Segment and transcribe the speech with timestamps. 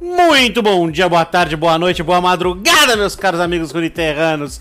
[0.00, 4.58] Muito bom dia, boa tarde, boa noite, boa madrugada, meus caros amigos runiterranos.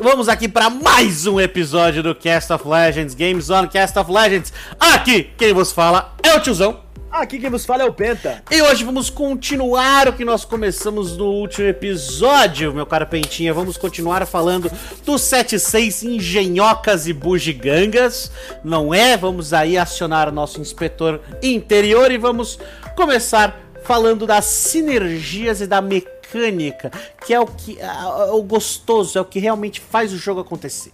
[0.00, 4.50] Vamos aqui para mais um episódio do Cast of Legends, Games on Cast of Legends.
[4.80, 6.80] Aqui, quem vos fala é o tiozão.
[7.12, 8.42] Aqui quem vos fala é o Penta.
[8.50, 13.52] E hoje vamos continuar o que nós começamos no último episódio, meu caro Pentinha.
[13.52, 14.70] Vamos continuar falando
[15.04, 18.30] dos 76 engenhocas e bugigangas,
[18.64, 19.16] não é?
[19.16, 22.60] Vamos aí acionar o nosso inspetor interior e vamos
[22.94, 26.92] começar falando das sinergias e da mecânica,
[27.26, 27.90] que é o que é,
[28.30, 30.92] o gostoso, é o que realmente faz o jogo acontecer.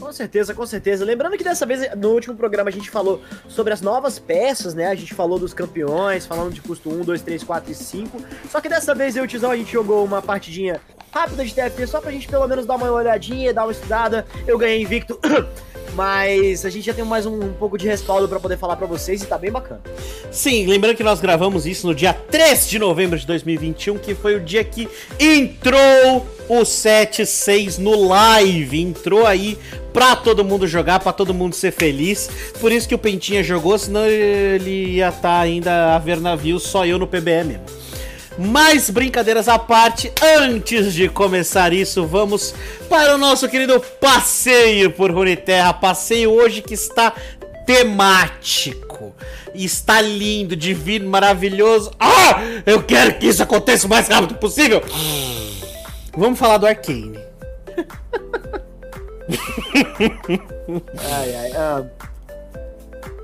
[0.00, 1.04] Com certeza, com certeza.
[1.04, 4.86] Lembrando que dessa vez, no último programa, a gente falou sobre as novas peças, né?
[4.86, 8.22] A gente falou dos campeões, falando de custo 1, 2, 3, 4 e 5.
[8.50, 10.80] Só que dessa vez eu e o Tizão, a gente jogou uma partidinha
[11.12, 14.26] rápida de TFT, só pra gente pelo menos dar uma olhadinha, dar uma estudada.
[14.46, 15.20] Eu ganhei invicto
[15.98, 18.86] Mas a gente já tem mais um, um pouco de respaldo para poder falar para
[18.86, 19.80] vocês e tá bem bacana.
[20.30, 24.36] Sim, lembrando que nós gravamos isso no dia 3 de novembro de 2021, que foi
[24.36, 28.80] o dia que entrou o 7.6 no live.
[28.80, 29.58] Entrou aí
[29.92, 32.30] pra todo mundo jogar, pra todo mundo ser feliz.
[32.60, 36.60] Por isso que o Pentinha jogou, senão ele ia estar tá ainda a ver navio
[36.60, 37.58] só eu no PBM.
[38.38, 42.54] Mais brincadeiras à parte, antes de começar isso, vamos
[42.88, 45.74] para o nosso querido passeio por Runeterra.
[45.74, 47.12] Passeio hoje que está
[47.66, 49.12] temático.
[49.52, 51.90] Está lindo, divino, maravilhoso.
[51.98, 52.40] Ah!
[52.64, 54.82] Eu quero que isso aconteça o mais rápido possível.
[56.16, 57.18] Vamos falar do Arcane.
[61.10, 61.84] ai, ai, ah.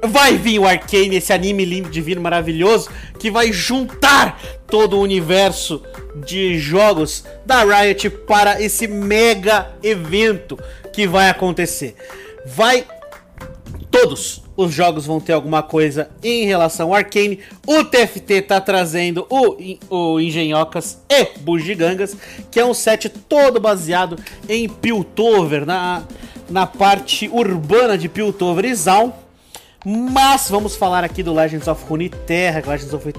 [0.08, 5.82] Vai vir o Arcane, esse anime lindo, divino, maravilhoso, que vai juntar todo o universo
[6.26, 10.58] de jogos da Riot para esse mega evento
[10.92, 11.94] que vai acontecer.
[12.46, 12.84] Vai.
[13.90, 17.38] Todos os jogos vão ter alguma coisa em relação ao Arcane.
[17.64, 19.56] O TFT tá trazendo o,
[19.88, 22.16] o Engenhocas e Bugigangas,
[22.50, 26.02] que é um set todo baseado em Piltover, na,
[26.50, 29.12] na parte urbana de Piltover e Zaun
[29.84, 33.12] mas vamos falar aqui do Legends of Runeterra, Legends of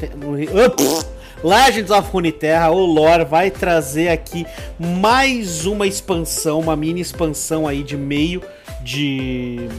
[1.44, 4.48] Legends of Runeterra, o lore vai trazer aqui
[4.80, 8.42] mais uma expansão, uma mini expansão aí de meio
[8.82, 9.70] de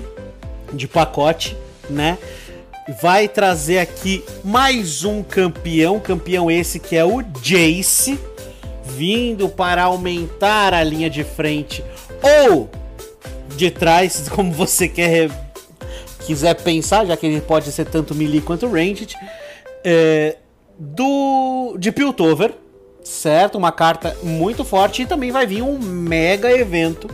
[0.73, 1.57] de pacote,
[1.89, 2.19] né?
[3.01, 8.19] Vai trazer aqui mais um campeão, campeão esse que é o Jace,
[8.85, 11.83] vindo para aumentar a linha de frente
[12.23, 12.71] ou
[13.57, 15.31] de trás, como você quer
[16.27, 19.15] quiser pensar, já que ele pode ser tanto melee quanto ranged,
[19.85, 20.37] é,
[20.79, 22.53] do de Piltover,
[23.03, 23.57] certo?
[23.57, 27.09] Uma carta muito forte e também vai vir um mega evento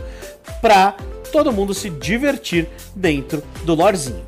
[0.59, 0.95] para
[1.31, 4.25] todo mundo se divertir dentro do lorezinho.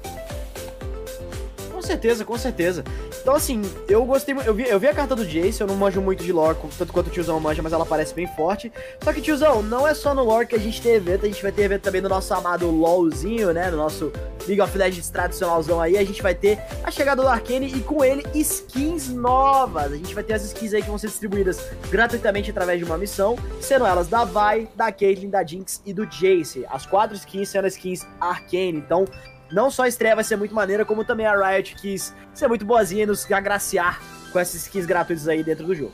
[1.72, 2.84] Com certeza, com certeza.
[3.25, 3.59] Então, assim,
[3.90, 4.36] eu gostei.
[4.46, 6.94] Eu vi, eu vi a carta do Jace, eu não manjo muito de lore, tanto
[6.94, 8.72] quanto o tiozão manja, mas ela parece bem forte.
[9.03, 11.41] Só que, tiozão, não é só no lore que a gente tem evento, a gente
[11.41, 13.72] vai ter evento também no nosso amado LOLzinho, né?
[13.72, 14.13] No nosso
[14.47, 15.97] League of Legends tradicionalzão aí.
[15.97, 19.92] A gente vai ter a chegada do Arcane e com ele skins novas.
[19.92, 22.96] A gente vai ter as skins aí que vão ser distribuídas gratuitamente através de uma
[22.96, 26.63] missão, sendo elas da Vi, da Caitlyn, da Jinx e do Jace.
[26.69, 28.78] As quatro skins sendo as skins Arcane.
[28.78, 29.06] Então,
[29.51, 32.66] não só a estreia vai ser muito maneira, como também a Riot quis ser muito
[32.66, 34.01] boazinha e nos agraciar
[34.31, 35.94] com essas skins gratuitas aí dentro do jogo.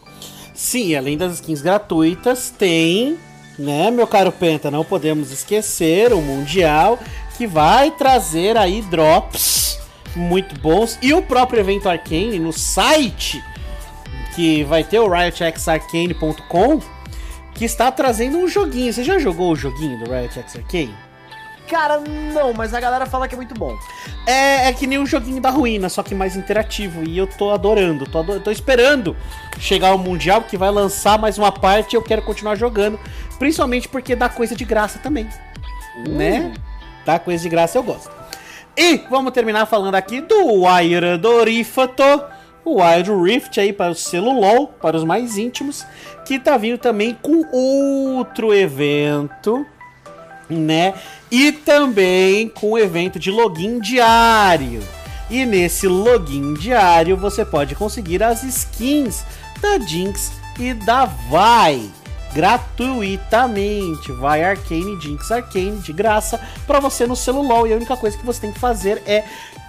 [0.53, 3.17] Sim, além das skins gratuitas, tem,
[3.57, 6.99] né, meu caro Penta, não podemos esquecer o Mundial,
[7.37, 9.79] que vai trazer aí drops
[10.15, 10.97] muito bons.
[11.01, 13.43] E o próprio evento Arcane no site,
[14.35, 16.79] que vai ter o riotxarcane.com,
[17.53, 18.91] que está trazendo um joguinho.
[18.91, 21.10] Você já jogou o joguinho do Riot X Arcane?
[21.71, 22.01] Cara,
[22.33, 23.79] não, mas a galera fala que é muito bom.
[24.27, 27.01] É, é que nem o um joguinho da ruína, só que mais interativo.
[27.07, 29.15] E eu tô adorando, tô, ador tô esperando
[29.57, 32.99] chegar o Mundial, que vai lançar mais uma parte e eu quero continuar jogando.
[33.39, 35.29] Principalmente porque dá coisa de graça também.
[36.05, 36.09] Uh.
[36.09, 36.53] Né?
[37.05, 38.11] Dá coisa de graça, eu gosto.
[38.75, 42.03] E vamos terminar falando aqui do Wire Dorifato.
[42.65, 45.85] O Wild Rift aí para o selo LOL, para os mais íntimos,
[46.25, 49.65] que tá vindo também com outro evento,
[50.49, 50.93] né?
[51.31, 54.83] E também com o evento de login diário.
[55.29, 59.23] E nesse login diário você pode conseguir as skins
[59.61, 61.89] da Jinx e da Vi
[62.33, 64.11] gratuitamente.
[64.11, 68.25] Vai Arcane, Jinx Arcane de graça para você no celular e a única coisa que
[68.25, 69.23] você tem que fazer é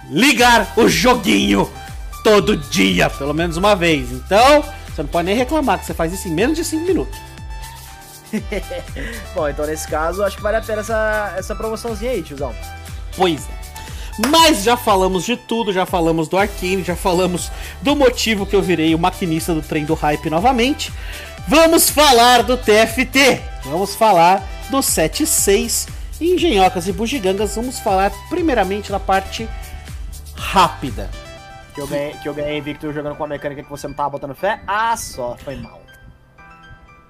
[0.09, 1.69] ligar o joguinho
[2.23, 4.11] todo dia, pelo menos uma vez.
[4.11, 4.63] Então,
[4.93, 7.32] você não pode nem reclamar que você faz isso em menos de 5 minutos.
[9.33, 12.53] Bom, então nesse caso, acho que vale a pena essa, essa promoçãozinha aí, tiozão.
[13.15, 13.63] Pois é.
[14.29, 17.51] Mas já falamos de tudo, já falamos do Arcane, já falamos
[17.81, 20.93] do motivo que eu virei o maquinista do trem do hype novamente.
[21.47, 23.41] Vamos falar do TFT.
[23.65, 25.89] Vamos falar do 7.6
[26.21, 27.55] Engenhocas e bugigangas.
[27.55, 29.49] Vamos falar primeiramente da parte
[30.35, 31.09] rápida.
[31.73, 34.11] Que eu ganhei, que eu ganhei Victor jogando com a mecânica que você não tava
[34.11, 34.61] botando fé?
[34.67, 35.82] Ah, só, foi mal.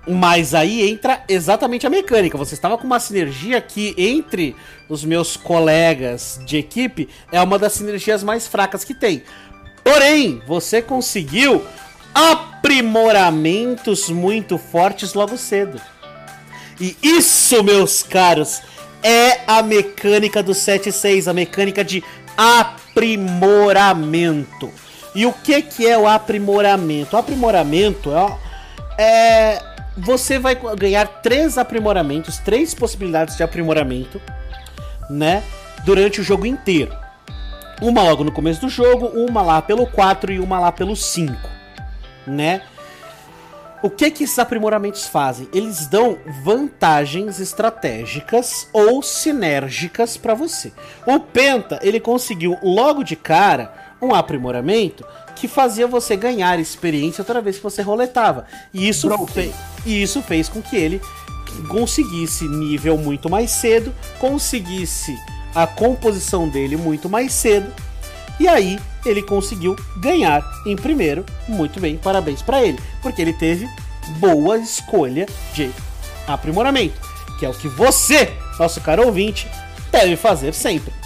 [0.05, 2.37] Mas aí entra exatamente a mecânica.
[2.37, 4.53] Você estava com uma sinergia que, entre
[4.89, 9.23] os meus colegas de equipe, é uma das sinergias mais fracas que tem.
[9.81, 11.65] Porém, você conseguiu
[12.13, 15.79] aprimoramentos muito fortes logo cedo.
[16.79, 18.61] E isso, meus caros,
[19.01, 22.03] é a mecânica do 7.6, a mecânica de
[22.37, 24.69] aprimoramento.
[25.15, 27.15] E o que, que é o aprimoramento?
[27.15, 28.37] O aprimoramento é,
[28.97, 34.21] é você vai ganhar três aprimoramentos, três possibilidades de aprimoramento,
[35.09, 35.43] né?
[35.85, 36.95] Durante o jogo inteiro.
[37.81, 41.33] Uma logo no começo do jogo, uma lá pelo 4 e uma lá pelo 5,
[42.25, 42.61] né?
[43.83, 45.49] O que que esses aprimoramentos fazem?
[45.53, 50.71] Eles dão vantagens estratégicas ou sinérgicas para você.
[51.05, 55.05] O Penta, ele conseguiu logo de cara um aprimoramento
[55.35, 58.45] que fazia você ganhar experiência toda vez que você roletava.
[58.73, 59.53] E isso, fe
[59.85, 61.01] e isso fez com que ele
[61.67, 65.15] conseguisse nível muito mais cedo, conseguisse
[65.53, 67.71] a composição dele muito mais cedo.
[68.39, 71.25] E aí ele conseguiu ganhar em primeiro.
[71.47, 73.69] Muito bem, parabéns para ele, porque ele teve
[74.19, 75.69] boa escolha de
[76.27, 76.99] aprimoramento,
[77.39, 79.47] que é o que você, nosso caro ouvinte,
[79.91, 81.02] deve fazer sempre.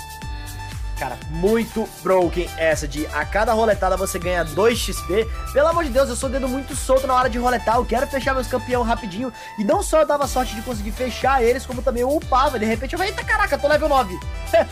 [0.99, 5.27] Cara, muito broken essa de a cada roletada você ganha 2 XP.
[5.53, 7.75] Pelo amor de Deus, eu sou dedo muito solto na hora de roletar.
[7.75, 9.31] Eu quero fechar meus campeão rapidinho.
[9.59, 12.57] E não só eu dava sorte de conseguir fechar eles, como também eu upava.
[12.57, 14.19] De repente eu falei, eita caraca, tô level 9.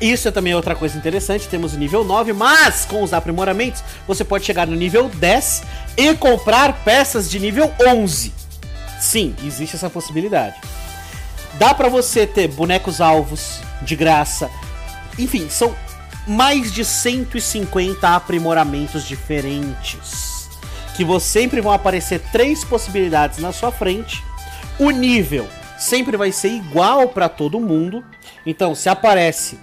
[0.00, 4.24] Isso é também outra coisa interessante, temos o nível 9, mas com os aprimoramentos você
[4.24, 5.62] pode chegar no nível 10
[5.96, 8.32] e comprar peças de nível 11.
[9.00, 10.54] Sim, existe essa possibilidade.
[11.54, 14.48] Dá para você ter bonecos alvos de graça,
[15.18, 15.74] enfim, são
[16.26, 20.48] mais de 150 aprimoramentos diferentes.
[20.94, 24.22] Que sempre vão aparecer três possibilidades na sua frente.
[24.78, 25.46] O nível
[25.78, 28.04] sempre vai ser igual para todo mundo.
[28.44, 29.58] Então, se aparece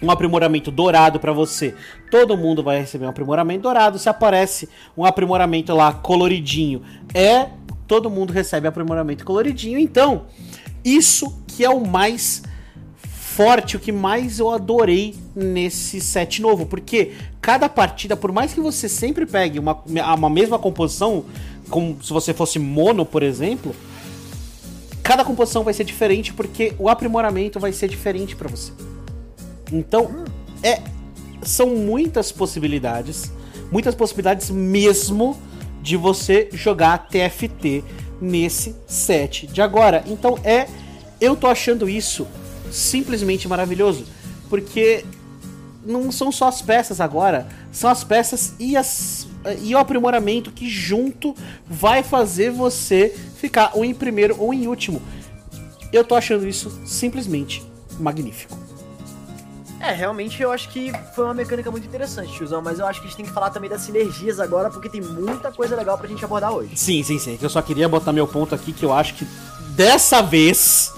[0.00, 1.74] um aprimoramento dourado para você,
[2.10, 3.98] todo mundo vai receber um aprimoramento dourado.
[3.98, 6.82] Se aparece um aprimoramento lá coloridinho,
[7.14, 7.48] é
[7.86, 9.78] todo mundo recebe aprimoramento coloridinho.
[9.78, 10.26] Então,
[10.84, 12.42] isso que é o mais
[13.38, 16.66] forte, o que mais eu adorei nesse set novo.
[16.66, 19.80] Porque cada partida, por mais que você sempre pegue uma,
[20.16, 21.24] uma mesma composição,
[21.70, 23.72] como se você fosse mono, por exemplo,
[25.04, 28.72] cada composição vai ser diferente porque o aprimoramento vai ser diferente para você.
[29.70, 30.24] Então,
[30.60, 30.82] é
[31.40, 33.30] são muitas possibilidades,
[33.70, 35.38] muitas possibilidades mesmo
[35.80, 37.84] de você jogar TFT
[38.20, 40.02] nesse set de agora.
[40.08, 40.66] Então é
[41.20, 42.26] eu tô achando isso
[42.70, 44.04] simplesmente maravilhoso,
[44.48, 45.04] porque
[45.84, 49.26] não são só as peças agora, são as peças e, as,
[49.62, 51.34] e o aprimoramento que junto
[51.66, 55.00] vai fazer você ficar ou em primeiro ou em último.
[55.92, 57.64] Eu tô achando isso simplesmente
[57.98, 58.58] magnífico.
[59.80, 63.06] É, realmente eu acho que foi uma mecânica muito interessante, tiozão, mas eu acho que
[63.06, 66.08] a gente tem que falar também das sinergias agora, porque tem muita coisa legal pra
[66.08, 66.76] gente abordar hoje.
[66.76, 67.38] Sim, sim, sim.
[67.40, 69.24] Eu só queria botar meu ponto aqui que eu acho que
[69.76, 70.92] dessa vez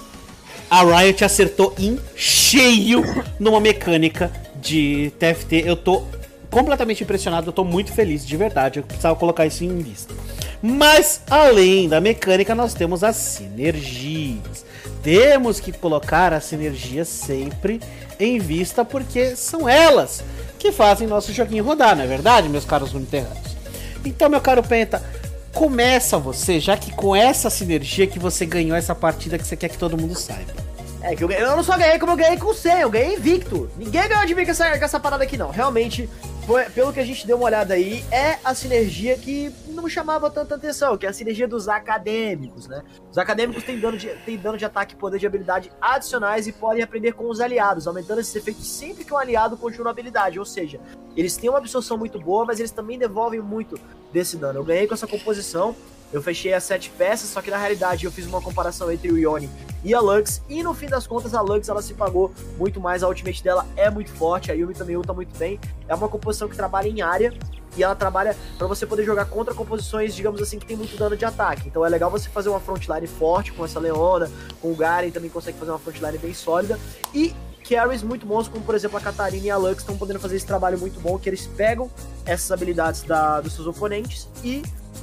[0.71, 3.03] a Riot acertou em cheio
[3.37, 5.63] numa mecânica de TFT.
[5.65, 6.03] Eu tô
[6.49, 8.79] completamente impressionado, eu tô muito feliz, de verdade.
[8.79, 10.13] Eu precisava colocar isso em vista.
[10.61, 14.65] Mas, além da mecânica, nós temos as sinergias.
[15.03, 17.81] Temos que colocar as sinergias sempre
[18.17, 20.23] em vista, porque são elas
[20.57, 23.57] que fazem nosso joguinho rodar, não é verdade, meus caros uniterranos?
[24.05, 25.03] Então, meu caro Penta,
[25.53, 29.69] começa você, já que com essa sinergia que você ganhou essa partida que você quer
[29.69, 30.53] que todo mundo saiba.
[31.01, 33.69] É, que eu, eu não só ganhei como eu ganhei com 100, eu ganhei invicto.
[33.75, 35.49] Ninguém ganhou de mim com essa, com essa parada aqui, não.
[35.49, 36.07] Realmente,
[36.45, 40.29] foi, pelo que a gente deu uma olhada aí, é a sinergia que não chamava
[40.29, 42.83] tanta atenção, que é a sinergia dos acadêmicos, né?
[43.09, 46.51] Os acadêmicos têm dano de, têm dano de ataque e poder de habilidade adicionais e
[46.51, 50.39] podem aprender com os aliados, aumentando esses efeitos sempre que um aliado continua a habilidade.
[50.39, 50.79] Ou seja,
[51.15, 53.79] eles têm uma absorção muito boa, mas eles também devolvem muito
[54.11, 54.59] desse dano.
[54.59, 55.75] Eu ganhei com essa composição,
[56.11, 59.17] eu fechei as sete peças, só que na realidade eu fiz uma comparação entre o
[59.17, 59.49] Yone
[59.83, 63.01] e a Lux, e no fim das contas a Lux ela se pagou muito mais,
[63.01, 66.47] a ultimate dela é muito forte, a Yumi também luta muito bem, é uma composição
[66.47, 67.33] que trabalha em área,
[67.75, 71.15] e ela trabalha para você poder jogar contra composições, digamos assim, que tem muito dano
[71.15, 71.67] de ataque.
[71.67, 74.29] Então é legal você fazer uma frontline forte com essa Leona,
[74.61, 76.79] com o Garen também consegue fazer uma frontline bem sólida,
[77.13, 77.33] e
[77.67, 80.45] carries muito bons, como por exemplo a Catarina e a Lux estão podendo fazer esse
[80.45, 81.89] trabalho muito bom, que eles pegam
[82.25, 84.61] essas habilidades da, dos seus oponentes e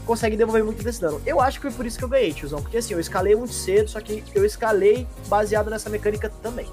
[0.08, 1.20] conseguem devolver muito desse dano.
[1.26, 3.52] Eu acho que foi por isso que eu ganhei, tiozão, porque assim, eu escalei muito
[3.52, 6.66] cedo, só que eu escalei baseado nessa mecânica também.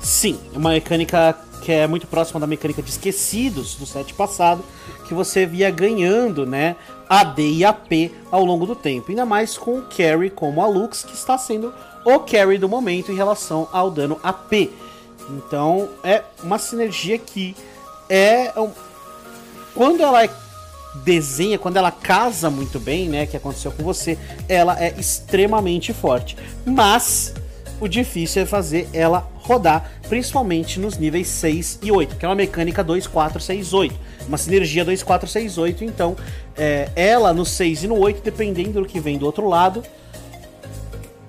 [0.00, 4.64] Sim, uma mecânica que é muito próxima da mecânica de esquecidos do set passado,
[5.08, 6.76] que você via ganhando, né,
[7.08, 9.06] AD e AP ao longo do tempo.
[9.08, 13.10] Ainda mais com o carry como a Lux, que está sendo o carry do momento
[13.10, 14.70] em relação ao dano AP.
[15.28, 17.56] Então é uma sinergia que
[18.08, 18.52] é.
[19.74, 20.30] Quando ela é
[20.96, 24.18] desenha, quando ela casa muito bem, né, que aconteceu com você,
[24.48, 26.36] ela é extremamente forte.
[26.64, 27.34] Mas
[27.80, 32.34] o difícil é fazer ela rodar, principalmente nos níveis 6 e 8, que é uma
[32.34, 33.94] mecânica 2, 4, 6, 8.
[34.26, 35.84] Uma sinergia 2, 4, 6, 8.
[35.84, 36.16] Então,
[36.56, 39.82] é, ela no 6 e no 8, dependendo do que vem do outro lado,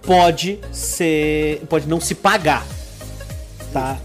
[0.02, 1.62] pode ser.
[1.70, 2.66] pode não se pagar.
[3.72, 3.98] Tá?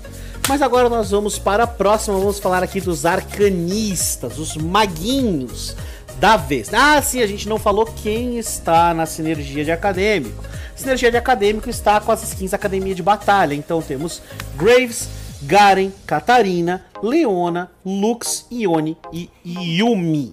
[0.49, 5.75] Mas agora nós vamos para a próxima, vamos falar aqui dos arcanistas, os maguinhos
[6.19, 6.73] da vez.
[6.73, 10.45] Ah, sim, a gente não falou quem está na sinergia de acadêmico.
[10.77, 13.55] Sinergia de acadêmico está com as skins Academia de Batalha.
[13.55, 14.21] Então temos
[14.55, 15.09] Graves,
[15.43, 20.33] Garen, Katarina, Leona, Lux, Ione e Yumi.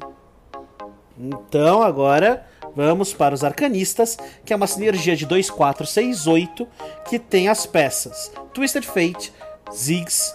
[1.17, 6.67] Então agora vamos para os Arcanistas, que é uma sinergia de 2, 4, 6, 8,
[7.07, 9.33] que tem as peças Twisted Fate,
[9.73, 10.33] Ziggs,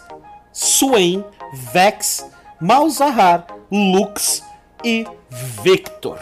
[0.53, 1.25] Swain,
[1.73, 2.27] Vex,
[2.61, 4.43] Malzahar, Lux
[4.85, 5.07] e
[5.63, 6.19] Victor.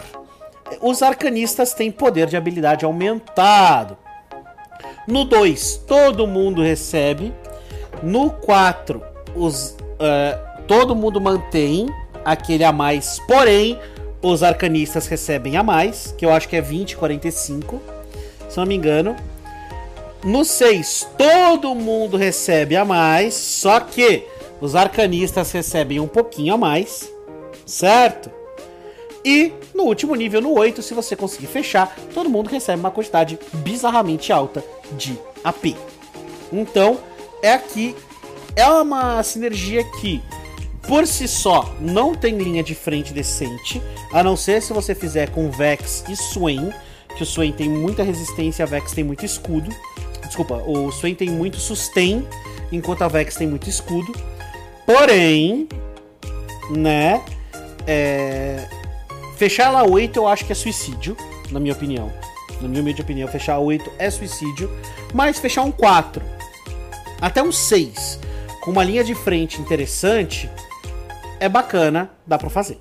[0.80, 3.97] Os arcanistas têm poder de habilidade aumentado.
[5.06, 7.33] No 2, todo mundo recebe.
[8.02, 9.02] No 4,
[9.37, 11.88] os, uh, todo mundo mantém
[12.25, 13.78] aquele a mais, porém,
[14.23, 17.80] os arcanistas recebem a mais, que eu acho que é 20, 45,
[18.49, 19.14] se não me engano.
[20.25, 24.26] No 6, todo mundo recebe a mais, só que
[24.59, 27.12] os arcanistas recebem um pouquinho a mais,
[27.66, 28.31] certo?
[29.23, 33.38] E no último nível, no 8, se você conseguir fechar, todo mundo recebe uma quantidade
[33.52, 35.76] bizarramente alta de AP.
[36.50, 36.99] Então,
[37.43, 37.95] é aqui.
[38.57, 40.23] É uma sinergia que,
[40.87, 43.83] por si só, não tem linha de frente decente.
[44.12, 46.73] A não ser se você fizer com Vex e Swain.
[47.16, 49.69] Que o Swain tem muita resistência, a Vex tem muito escudo.
[50.34, 52.26] Desculpa, o Swain tem muito sustain,
[52.72, 54.12] enquanto a Vex tem muito escudo.
[54.84, 55.68] Porém,
[56.72, 57.22] né?
[57.86, 58.66] É,
[59.36, 61.16] Fechar ela 8 eu acho que é suicídio,
[61.52, 62.12] na minha opinião.
[62.60, 64.68] Na minha humilde opinião, fechar 8 é suicídio.
[65.12, 66.20] Mas fechar um 4,
[67.20, 68.18] até um 6,
[68.60, 70.50] com uma linha de frente interessante,
[71.38, 72.80] é bacana, dá pra fazer.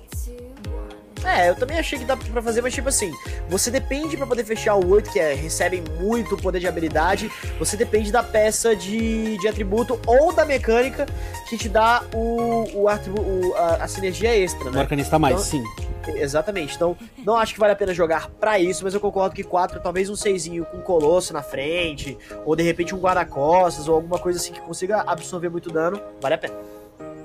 [1.24, 3.12] É, eu também achei que dá pra fazer, mas tipo assim,
[3.48, 7.76] você depende para poder fechar o 8, que é, recebem muito poder de habilidade, você
[7.76, 11.06] depende da peça de, de atributo ou da mecânica
[11.48, 14.78] que te dá o, o, o a, a, sinergia extra, né?
[14.78, 15.84] O arcanista mais, então, sim.
[16.06, 16.76] Exatamente.
[16.76, 19.80] Então, não acho que vale a pena jogar para isso, mas eu concordo que 4,
[19.80, 24.18] talvez um 6 com um colosso na frente, ou de repente um guarda-costas, ou alguma
[24.18, 26.54] coisa assim que consiga absorver muito dano, vale a pena.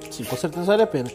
[0.10, 1.10] Sim, com certeza vale a pena.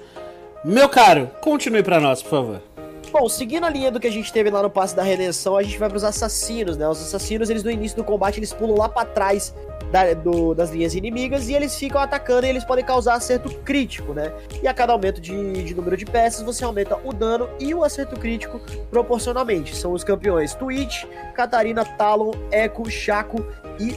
[0.64, 2.73] Meu caro, continue para nós, por favor.
[3.14, 5.62] Bom, seguindo a linha do que a gente teve lá no passe da redenção, a
[5.62, 6.88] gente vai para os assassinos, né?
[6.88, 9.54] Os assassinos, eles no início do combate, eles pulam lá para trás
[9.92, 14.12] da, do, das linhas inimigas e eles ficam atacando e eles podem causar acerto crítico,
[14.12, 14.32] né?
[14.60, 17.84] E a cada aumento de, de número de peças, você aumenta o dano e o
[17.84, 19.76] acerto crítico proporcionalmente.
[19.76, 21.04] São os campeões Twitch,
[21.36, 23.46] Catarina, Talon, Echo, Chaco
[23.78, 23.94] e,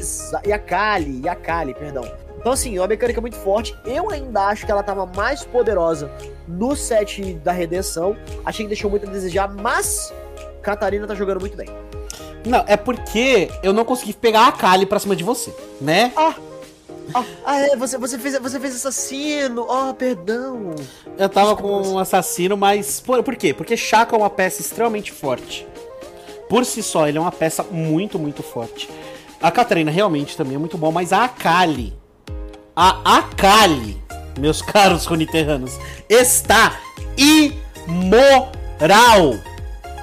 [0.48, 1.36] e a e a
[1.74, 2.04] perdão.
[2.40, 3.76] Então, assim, é uma mecânica muito forte.
[3.84, 6.08] Eu ainda acho que ela estava mais poderosa
[6.48, 8.16] no set da redenção.
[8.46, 10.14] Achei que deixou muito a desejar, mas
[10.62, 11.68] Catarina tá jogando muito bem.
[12.46, 16.14] Não, é porque eu não consegui pegar a Kali pra cima de você, né?
[16.16, 16.36] Ah!
[17.14, 19.66] Ah, ah é, você, você, fez, você fez assassino.
[19.70, 20.76] Oh, perdão.
[21.18, 23.00] Eu tava com um assassino, mas.
[23.00, 23.54] Por, por quê?
[23.54, 25.66] Porque Chaka é uma peça extremamente forte.
[26.50, 28.90] Por si só, ele é uma peça muito, muito forte.
[29.42, 31.94] A Catarina realmente também é muito bom, mas a Akali
[32.80, 34.00] a Akali,
[34.38, 35.78] meus caros runiterranos,
[36.10, 36.80] está
[37.18, 39.36] imoral.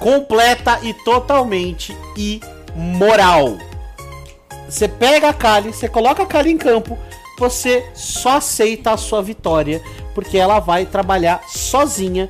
[0.01, 3.57] Completa e totalmente imoral.
[4.69, 6.99] Você pega a Kali, você coloca a Kali em campo,
[7.39, 9.81] você só aceita a sua vitória,
[10.15, 12.29] porque ela vai trabalhar sozinha,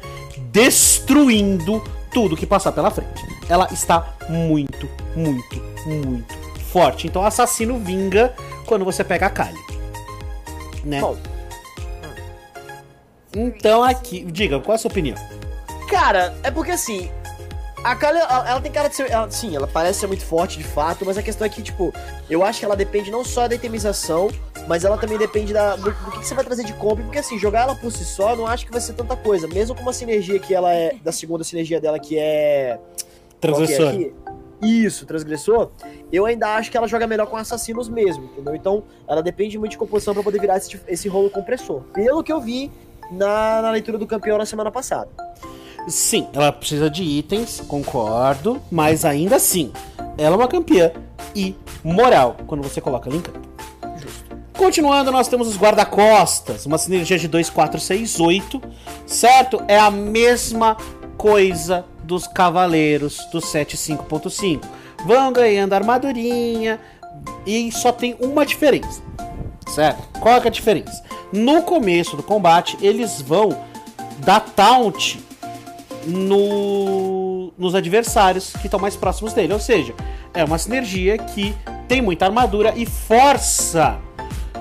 [0.53, 1.83] destruindo
[2.13, 3.25] tudo que passar pela frente.
[3.49, 6.35] Ela está muito, muito, muito
[6.71, 7.07] forte.
[7.07, 8.35] Então, assassino vinga
[8.67, 9.75] quando você pega a Kali
[10.85, 11.01] né?
[11.01, 11.17] Bom.
[13.35, 15.17] Então aqui, diga, qual é a sua opinião?
[15.89, 17.11] Cara, é porque assim,
[17.85, 19.11] a Kali, ela, ela, tem cara de ser.
[19.11, 21.93] Ela, sim, ela parece ser muito forte de fato, mas a questão é que, tipo,
[22.31, 24.31] eu acho que ela depende não só da itemização,
[24.67, 27.19] mas ela também depende da, do, do que, que você vai trazer de comp, porque
[27.19, 29.47] assim, jogar ela por si só, eu não acho que vai ser tanta coisa.
[29.47, 32.79] Mesmo com uma sinergia que ela é, da segunda sinergia dela, que é...
[33.41, 34.13] qual que é Transgressor.
[34.63, 35.71] Isso, transgressor.
[36.11, 38.55] Eu ainda acho que ela joga melhor com assassinos mesmo, entendeu?
[38.55, 41.83] Então, ela depende muito de composição pra poder virar esse, esse rolo compressor.
[41.93, 42.71] Pelo que eu vi
[43.11, 45.09] na, na leitura do campeão na semana passada.
[45.87, 49.73] Sim, ela precisa de itens, concordo, mas ainda assim,
[50.17, 50.93] ela é uma campeã
[51.35, 53.45] e moral quando você coloca ela em campo.
[54.57, 58.63] Continuando, nós temos os guarda-costas, uma sinergia de 2, 4, 6, 8,
[59.05, 59.63] certo?
[59.67, 60.77] É a mesma
[61.19, 64.63] coisa dos cavaleiros do 7 5.5.
[65.05, 66.81] Vão ganhando armadurinha
[67.45, 69.03] e só tem uma diferença,
[69.69, 70.03] certo?
[70.21, 71.03] Qual é, é a diferença?
[71.33, 73.57] No começo do combate, eles vão
[74.19, 75.19] dar taunt
[76.07, 79.53] no- nos adversários que estão mais próximos dele.
[79.53, 79.95] Ou seja,
[80.33, 81.55] é uma sinergia que
[81.89, 83.99] tem muita armadura e força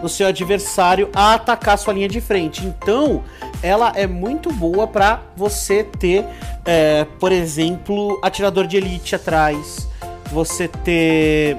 [0.01, 2.65] o seu adversário a atacar sua linha de frente.
[2.65, 3.24] Então,
[3.62, 6.25] ela é muito boa para você ter,
[6.65, 9.88] é, por exemplo, atirador de elite atrás,
[10.29, 11.57] você ter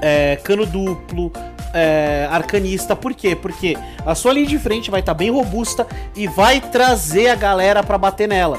[0.00, 1.30] é, cano duplo,
[1.72, 2.94] é, arcanista.
[2.94, 3.34] Por quê?
[3.34, 7.82] Porque a sua linha de frente vai estar bem robusta e vai trazer a galera
[7.82, 8.58] para bater nela,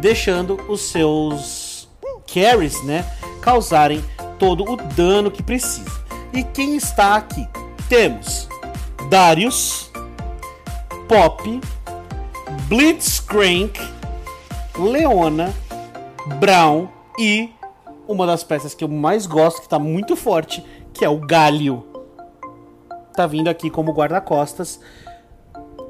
[0.00, 1.88] deixando os seus
[2.32, 3.04] carries, né,
[3.40, 4.04] causarem
[4.38, 6.04] todo o dano que precisa.
[6.32, 7.46] E quem está aqui?
[7.88, 8.48] Temos
[9.08, 9.90] Darius,
[11.08, 11.60] Pop,
[12.68, 13.78] Blitzcrank,
[14.76, 15.54] Leona,
[16.38, 17.50] Brown e
[18.08, 21.85] uma das peças que eu mais gosto, que tá muito forte, que é o Galio.
[23.16, 24.78] Tá vindo aqui como guarda-costas,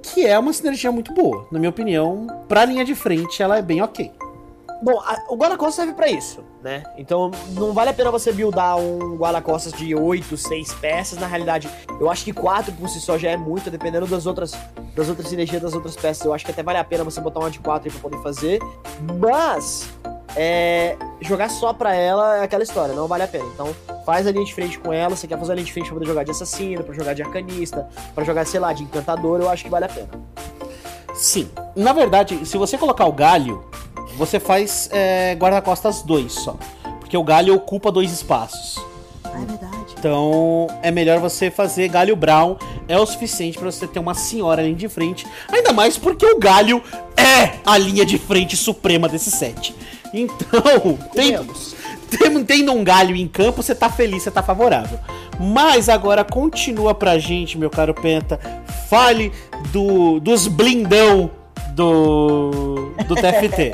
[0.03, 1.47] que é uma sinergia muito boa.
[1.51, 4.13] Na minha opinião, pra linha de frente, ela é bem ok.
[4.83, 6.83] Bom, a- o guarda-costas serve pra isso, né?
[6.99, 11.19] Então não vale a pena você buildar um guarda-costas de 8, 6 peças.
[11.19, 11.69] Na realidade,
[11.99, 14.53] eu acho que 4 por si só já é muito, dependendo das outras,
[14.95, 16.25] das outras sinergias das outras peças.
[16.25, 18.23] Eu acho que até vale a pena você botar uma de 4 aí pra poder
[18.23, 18.61] fazer.
[19.19, 19.89] Mas
[20.37, 23.47] é, jogar só pra ela é aquela história, não vale a pena.
[23.55, 25.17] Então faz a linha de frente com ela.
[25.17, 27.23] Você quer fazer a linha de frente pra poder jogar de assassino, pra jogar de
[27.23, 30.09] arcanista, pra jogar, sei lá, de encantador, eu acho que vale a pena.
[31.15, 31.51] Sim.
[31.75, 33.65] Na verdade, se você colocar o Galho,
[34.17, 36.57] você faz é, guarda-costas 2 só.
[37.01, 38.79] Porque o Galho ocupa dois espaços.
[39.37, 39.95] Ah, é verdade.
[39.99, 42.57] Então é melhor você fazer Galho Brown.
[42.89, 45.27] É o suficiente pra você ter uma senhora ali de frente.
[45.51, 46.83] Ainda mais porque o Galho
[47.17, 49.75] é a linha de frente suprema desse set.
[50.13, 51.75] Então, tem, Comemos.
[52.11, 54.99] tem, tendo um galho em campo, você tá feliz, você tá favorável.
[55.39, 58.41] Mas agora continua pra gente, meu caro Penta.
[58.89, 59.33] Fale
[59.73, 61.31] do, dos blindão
[61.73, 63.73] do, do TFT.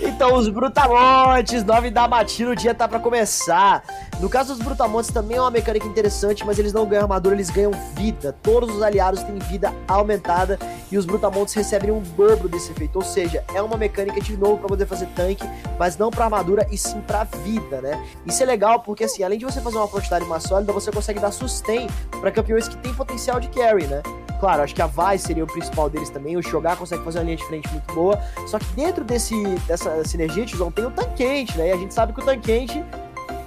[0.00, 3.82] Então, os Brutamontes, 9 da matina, o dia tá pra começar.
[4.22, 7.50] No caso dos Brutamontes também é uma mecânica interessante, mas eles não ganham armadura, eles
[7.50, 8.32] ganham vida.
[8.40, 10.60] Todos os aliados têm vida aumentada
[10.92, 12.94] e os Brutamontes recebem um dobro desse efeito.
[12.94, 15.44] Ou seja, é uma mecânica de novo pra poder fazer tanque,
[15.76, 18.00] mas não pra armadura e sim pra vida, né?
[18.24, 21.18] Isso é legal porque, assim, além de você fazer uma quantidade mais sólida, você consegue
[21.18, 21.88] dar sustain
[22.20, 24.02] pra campeões que têm potencial de carry, né?
[24.38, 26.36] Claro, acho que a Vai seria o principal deles também.
[26.36, 28.20] O Shogar consegue fazer uma linha de frente muito boa.
[28.46, 29.34] Só que dentro desse,
[29.66, 31.70] dessa sinergia, Tizão, tem o Tanquente, né?
[31.70, 32.84] E a gente sabe que o Tanquente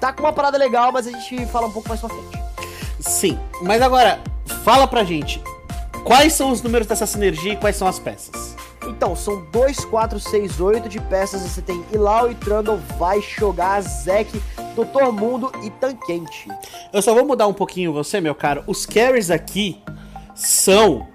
[0.05, 2.39] tá com uma parada legal, mas a gente fala um pouco mais pra frente.
[2.99, 4.21] Sim, mas agora,
[4.63, 5.41] fala pra gente.
[6.03, 8.55] Quais são os números dessa sinergia e quais são as peças?
[8.87, 11.41] Então, são 2, 4, 6, 8 de peças.
[11.41, 14.39] Você tem Ilau e Trundle, Vai, Shogar, Zek,
[14.75, 16.47] Doutor Mundo e Tanquente.
[16.93, 18.63] Eu só vou mudar um pouquinho você, meu caro.
[18.67, 19.81] Os carries aqui
[20.35, 21.07] são.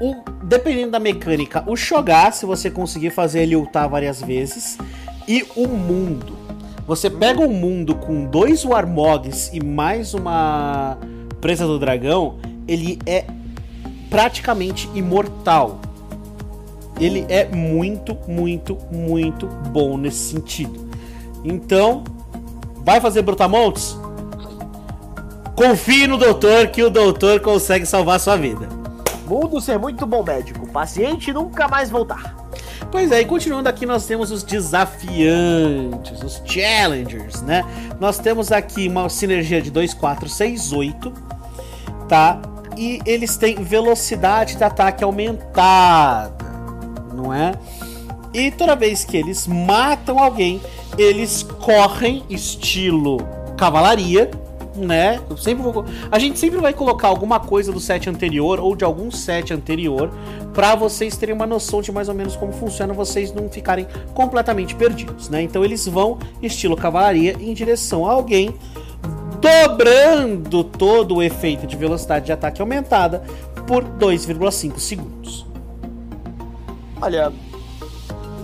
[0.00, 4.76] O, dependendo da mecânica, o Shogar, se você conseguir fazer ele ultar várias vezes.
[5.28, 6.37] E o mundo.
[6.88, 10.96] Você pega um mundo com dois Warmogs e mais uma
[11.38, 13.26] presa do dragão, ele é
[14.08, 15.82] praticamente imortal.
[16.98, 20.88] Ele é muito, muito, muito bom nesse sentido.
[21.44, 22.04] Então,
[22.78, 23.94] vai fazer Brutamontes?
[25.54, 28.66] Confie no doutor que o doutor consegue salvar sua vida.
[29.26, 30.66] Mundo ser muito bom médico.
[30.68, 32.37] Paciente nunca mais voltar.
[32.90, 37.62] Pois é, e continuando aqui, nós temos os desafiantes, os challengers, né?
[38.00, 41.12] Nós temos aqui uma sinergia de 2, 4, 6, 8,
[42.08, 42.40] tá?
[42.78, 46.46] E eles têm velocidade de ataque aumentada,
[47.14, 47.52] não é?
[48.32, 50.60] E toda vez que eles matam alguém,
[50.96, 53.18] eles correm estilo
[53.58, 54.30] cavalaria,
[54.78, 55.20] né?
[55.28, 58.84] Eu sempre vou, a gente sempre vai colocar alguma coisa do set anterior ou de
[58.84, 60.10] algum set anterior
[60.54, 64.74] para vocês terem uma noção de mais ou menos como funciona, vocês não ficarem completamente
[64.74, 65.42] perdidos, né?
[65.42, 68.54] Então eles vão estilo cavalaria em direção a alguém.
[69.40, 73.22] dobrando todo o efeito de velocidade de ataque aumentada
[73.68, 75.46] por 2,5 segundos.
[77.00, 77.32] Olha,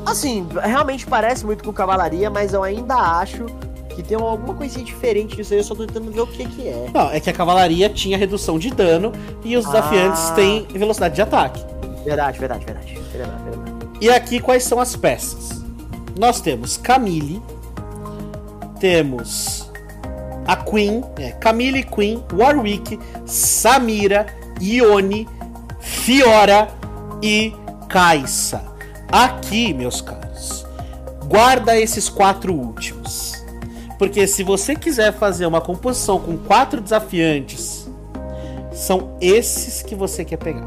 [0.06, 3.46] assim, realmente parece muito com cavalaria, mas eu ainda acho
[3.94, 6.68] que tem alguma coisinha diferente disso aí, eu só tô tentando ver o que que
[6.68, 6.90] é.
[6.92, 9.12] Não, é que a cavalaria tinha redução de dano
[9.44, 10.34] e os desafiantes Ah.
[10.34, 11.64] têm velocidade de ataque.
[12.04, 12.98] Verdade, verdade, verdade.
[13.12, 13.72] verdade, verdade.
[14.00, 15.62] E aqui quais são as peças?
[16.18, 17.40] Nós temos Camille,
[18.80, 19.70] temos
[20.46, 24.26] a Queen, é, Camille, Queen, Warwick, Samira,
[24.60, 25.26] Ione,
[25.80, 26.68] Fiora
[27.22, 27.52] e
[27.88, 28.62] Kaisa.
[29.10, 30.66] Aqui, meus caros,
[31.28, 33.03] guarda esses quatro últimos.
[33.98, 37.88] Porque se você quiser fazer uma composição com quatro desafiantes,
[38.72, 40.66] são esses que você quer pegar.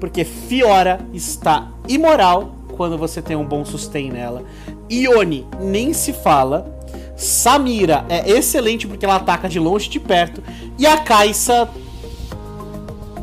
[0.00, 4.42] Porque Fiora está imoral quando você tem um bom sustain nela.
[4.90, 6.74] Ione nem se fala.
[7.16, 10.42] Samira é excelente porque ela ataca de longe e de perto.
[10.78, 11.68] E a Kaisa.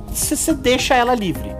[0.07, 1.51] Você deixa ela livre.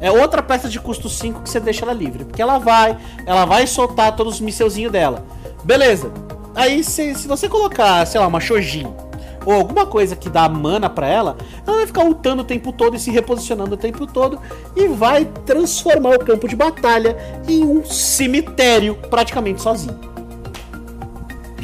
[0.00, 2.24] É outra peça de custo 5 que você deixa ela livre.
[2.24, 5.24] Porque ela vai, ela vai soltar todos os misselzinhos dela.
[5.64, 6.10] Beleza.
[6.54, 8.86] Aí se, se você colocar, sei lá, uma Shojin
[9.44, 11.36] ou alguma coisa que dá mana pra ela,
[11.66, 14.38] ela vai ficar ultando o tempo todo e se reposicionando o tempo todo
[14.76, 17.16] e vai transformar o campo de batalha
[17.48, 19.98] em um cemitério praticamente sozinho.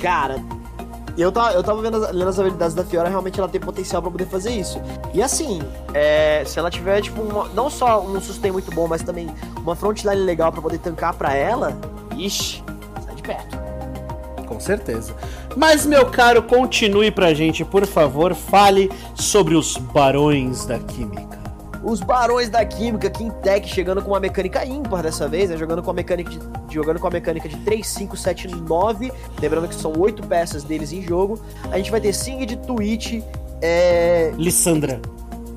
[0.00, 0.42] Cara,
[1.16, 4.00] eu tava, eu tava vendo as, lendo as habilidades da Fiora, realmente ela tem potencial
[4.00, 4.80] pra poder fazer isso.
[5.12, 5.60] E assim,
[5.92, 9.28] é, se ela tiver, tipo, uma- não só um sustain muito bom, mas também
[9.62, 11.76] uma frontline legal pra poder tancar pra ela,
[12.16, 12.62] ixi,
[13.04, 13.67] sai de perto.
[14.48, 15.14] Com certeza.
[15.54, 21.38] Mas, meu caro, continue pra gente, por favor, fale sobre os barões da química.
[21.84, 25.56] Os Barões da Química, Quintec, chegando com uma mecânica ímpar dessa vez, né?
[25.56, 26.40] Jogando com a mecânica de,
[26.74, 29.12] jogando com a mecânica de 3, 5, 7, 9.
[29.40, 31.40] Lembrando que são 8 peças deles em jogo.
[31.70, 33.22] A gente vai ter Sing de Twitch.
[33.62, 34.32] É.
[34.36, 35.00] Lissandra.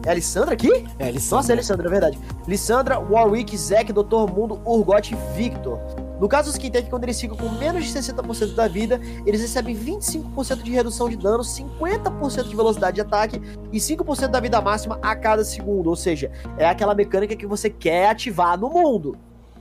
[0.06, 0.72] É a Alessandra aqui?
[1.00, 1.38] É, Lissandra.
[1.38, 2.20] Nossa, é a Alessandra, é verdade.
[2.48, 4.32] Lissandra, Warwick, Zack, Dr.
[4.34, 5.80] Mundo, Urgot e Victor.
[6.22, 9.76] No caso dos Quintec, quando eles ficam com menos de 60% da vida, eles recebem
[9.76, 15.00] 25% de redução de dano, 50% de velocidade de ataque e 5% da vida máxima
[15.02, 15.88] a cada segundo.
[15.88, 19.18] Ou seja, é aquela mecânica que você quer ativar no mundo.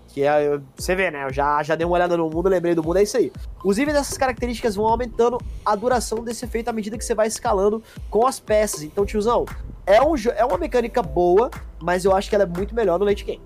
[0.09, 1.25] Que é, você vê, né?
[1.25, 3.33] Eu já, já dei uma olhada no mundo, lembrei do mundo, é isso aí.
[3.65, 7.27] Os itens dessas características vão aumentando a duração desse efeito à medida que você vai
[7.27, 8.83] escalando com as peças.
[8.83, 9.47] Então, tiozão,
[9.87, 13.07] é, um, é uma mecânica boa, mas eu acho que ela é muito melhor no
[13.07, 13.41] late game.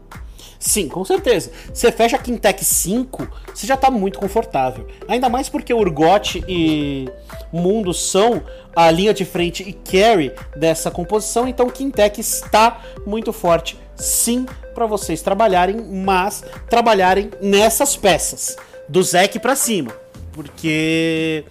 [0.59, 1.51] Sim, com certeza.
[1.73, 4.87] Você fecha a Quintec 5, você já tá muito confortável.
[5.07, 7.09] Ainda mais porque Urgot e
[7.53, 8.43] Mundo são
[8.75, 14.87] a linha de frente e carry dessa composição, então Quintec está muito forte, sim, para
[14.87, 18.57] vocês trabalharem, mas trabalharem nessas peças,
[18.89, 19.93] do Zek pra cima.
[20.33, 21.45] Porque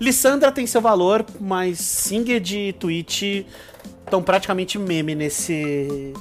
[0.00, 3.44] Lissandra tem seu valor, mas Singed e Twitch
[4.04, 6.14] estão praticamente meme nesse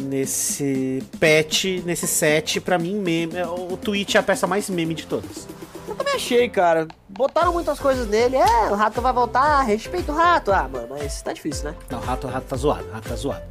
[0.00, 5.06] nesse patch, nesse set, pra mim meme, o Twitch é a peça mais meme de
[5.06, 5.46] todas.
[5.86, 6.86] Eu também achei, cara.
[7.08, 8.36] Botaram muitas coisas nele.
[8.36, 10.52] É, o rato vai voltar, respeita o rato.
[10.52, 11.74] Ah, mano, mas tá difícil, né?
[11.90, 13.42] Não, o rato, o rato tá zoado, o rato tá zoado.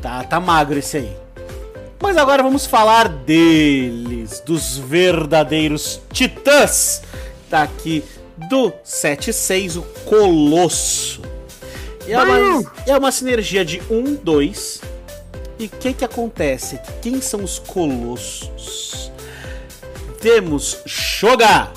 [0.00, 1.16] Tá, tá magro esse aí.
[2.00, 7.02] Mas agora vamos falar deles, dos verdadeiros titãs.
[7.50, 8.04] Tá aqui
[8.48, 11.22] do 7-6, o Colosso.
[12.06, 14.80] É uma, é uma sinergia de 1, 2.
[15.58, 16.78] E o que que acontece?
[17.00, 19.10] Quem são os Colossos?
[20.20, 21.70] Temos Shoga,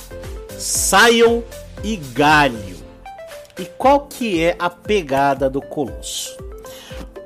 [0.57, 1.41] Sion
[1.83, 2.77] e Galio.
[3.57, 6.37] E qual que é a pegada do Colosso?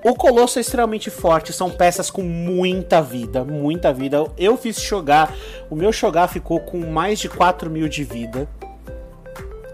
[0.04, 4.26] O Colosso é extremamente forte, são peças com muita vida, muita vida.
[4.38, 5.34] Eu fiz Shogar,
[5.70, 8.48] o meu Shogar ficou com mais de 4 mil de vida.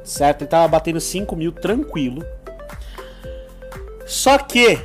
[0.04, 0.44] Certo?
[0.44, 2.24] Ele tava batendo 5 mil tranquilo.
[4.06, 4.80] Só que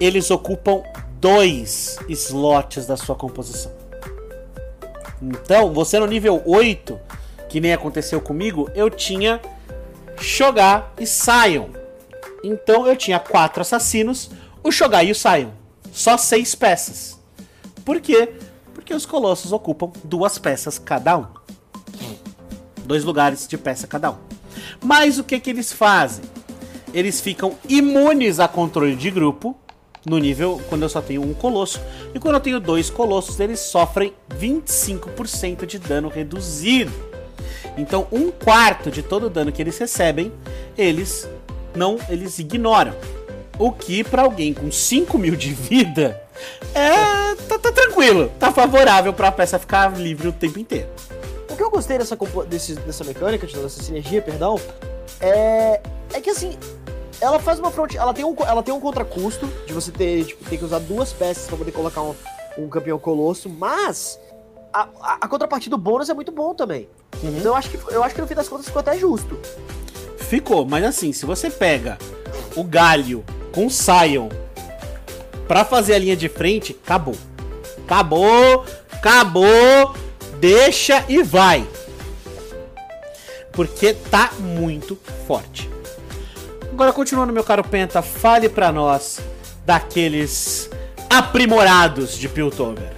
[0.00, 0.82] eles ocupam
[1.20, 3.72] dois slots da sua composição.
[5.22, 6.98] Então, você no nível 8,
[7.48, 9.40] que nem aconteceu comigo, eu tinha
[10.20, 11.68] Shogar e Sion.
[12.42, 14.30] Então eu tinha quatro assassinos,
[14.62, 15.50] o Shogai e o Sion.
[15.92, 17.18] Só seis peças.
[17.84, 18.34] Por quê?
[18.74, 21.26] Porque os colossos ocupam duas peças cada um.
[22.84, 24.16] Dois lugares de peça cada um.
[24.82, 26.24] Mas o que, que eles fazem?
[26.92, 29.56] Eles ficam imunes a controle de grupo
[30.06, 31.80] no nível quando eu só tenho um colosso.
[32.14, 36.92] E quando eu tenho dois colossos, eles sofrem 25% de dano reduzido.
[37.76, 40.32] Então, um quarto de todo o dano que eles recebem,
[40.76, 41.28] eles
[41.74, 42.94] não, eles ignoram.
[43.58, 46.20] O que para alguém com 5 mil de vida
[46.74, 50.88] é tá, tá tranquilo, tá favorável para a peça ficar livre o tempo inteiro.
[51.50, 52.16] O que eu gostei dessa,
[52.48, 54.60] desse- dessa mecânica, dessa sinergia, perdão,
[55.20, 55.80] é.
[56.12, 56.56] É que assim,
[57.20, 57.94] ela faz uma front.
[57.94, 61.12] Ela tem um, ela tem um contracusto de você ter, tipo, ter que usar duas
[61.12, 62.14] peças pra poder colocar um,
[62.58, 64.18] um campeão colosso, mas
[64.72, 66.88] a, a, a contrapartida do bônus é muito bom também.
[67.22, 67.36] Uhum.
[67.38, 69.38] Então eu acho, que, eu acho que no fim das contas ficou até justo.
[70.18, 71.98] Ficou, mas assim, se você pega
[72.56, 74.28] o Galho com o Sion
[75.46, 77.16] pra fazer a linha de frente, acabou.
[77.84, 79.94] Acabou, acabou,
[80.40, 81.66] deixa e vai.
[83.52, 85.73] Porque tá muito forte.
[86.74, 89.20] Agora, continuando, meu caro Penta, fale pra nós
[89.64, 90.68] daqueles
[91.08, 92.92] aprimorados de Piltover.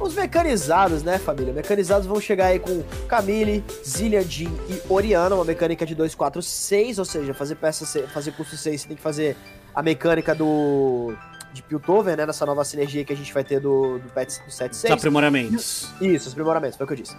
[0.00, 1.52] Os mecanizados, né, família?
[1.52, 6.42] Mecanizados vão chegar aí com Camille, Zillian, Jean e Oriana, uma mecânica de 2, 4,
[6.42, 9.36] 6, ou seja, fazer peça, fazer custo 6, você tem que fazer
[9.72, 11.14] a mecânica do
[11.52, 14.50] de Piltover, né, nessa nova sinergia que a gente vai ter do, do PET do
[14.50, 14.92] 7, 6.
[14.92, 15.88] Os aprimoramentos.
[16.00, 17.16] Isso, os aprimoramentos, foi o que eu disse.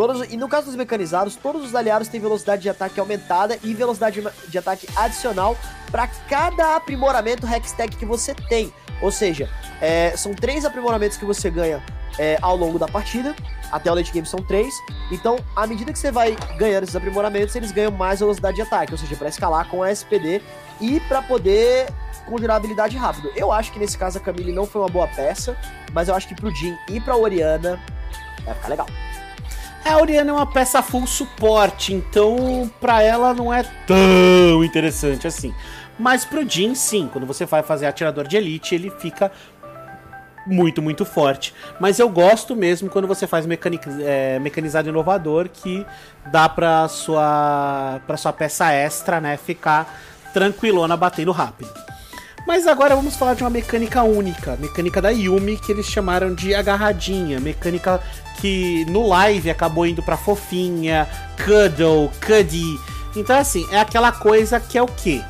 [0.00, 3.74] Todos, e no caso dos mecanizados, todos os aliados têm velocidade de ataque aumentada e
[3.74, 5.54] velocidade de ataque adicional
[5.90, 8.72] para cada aprimoramento Hextech que você tem.
[9.02, 11.84] Ou seja, é, são três aprimoramentos que você ganha
[12.18, 13.36] é, ao longo da partida.
[13.70, 14.72] Até o late game são três.
[15.12, 18.92] Então, à medida que você vai ganhando esses aprimoramentos, eles ganham mais velocidade de ataque.
[18.92, 20.40] Ou seja, para escalar com a SPD
[20.80, 21.92] e para poder
[22.24, 23.30] conjurar habilidade rápido.
[23.36, 25.54] Eu acho que nesse caso a Camille não foi uma boa peça,
[25.92, 27.78] mas eu acho que pro Jin e pra Oriana
[28.46, 28.86] vai ficar legal.
[29.84, 35.54] A Oriana é uma peça full suporte, então pra ela não é tão interessante assim.
[35.98, 39.30] Mas pro Jin, sim, quando você vai fazer atirador de elite, ele fica
[40.46, 41.54] muito, muito forte.
[41.78, 43.46] Mas eu gosto mesmo quando você faz
[44.00, 45.86] é, mecanizado inovador, que
[46.30, 50.00] dá pra sua, pra sua peça extra, né, ficar
[50.32, 51.70] tranquilona batendo rápido.
[52.50, 56.52] Mas agora vamos falar de uma mecânica única, mecânica da Yumi, que eles chamaram de
[56.52, 58.02] agarradinha, mecânica
[58.40, 61.08] que no live acabou indo pra fofinha,
[61.44, 62.76] cuddle, cuddy.
[63.14, 65.22] Então assim, é aquela coisa que é o quê?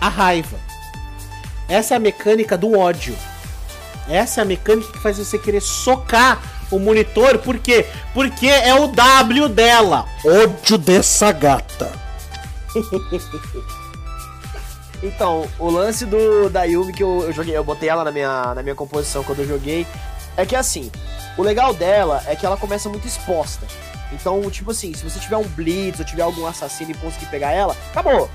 [0.00, 0.56] A raiva.
[1.68, 3.14] Essa é a mecânica do ódio.
[4.08, 6.40] Essa é a mecânica que faz você querer socar
[6.70, 7.84] o monitor, por quê?
[8.14, 10.06] Porque é o W dela.
[10.24, 11.92] Ódio dessa gata.
[15.02, 18.54] Então, o lance do da Yumi que eu, eu, joguei, eu botei ela na minha,
[18.54, 19.86] na minha composição quando eu joguei,
[20.36, 20.90] é que assim,
[21.36, 23.66] o legal dela é que ela começa muito exposta.
[24.12, 27.52] Então, tipo assim, se você tiver um blitz ou tiver algum assassino e conseguir pegar
[27.52, 28.30] ela, acabou.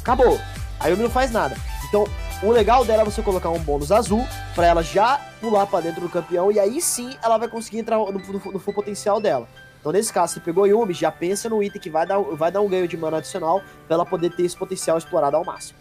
[0.00, 0.40] Acabou.
[0.80, 1.56] A Yumi não faz nada.
[1.88, 2.06] Então,
[2.42, 6.00] o legal dela é você colocar um bônus azul para ela já pular para dentro
[6.00, 9.48] do campeão e aí sim ela vai conseguir entrar no, no, no full potencial dela.
[9.80, 12.60] Então, nesse caso, você pegou Yumi, já pensa no item que vai dar, vai dar
[12.60, 15.78] um ganho de mana adicional pra ela poder ter esse potencial explorado ao máximo.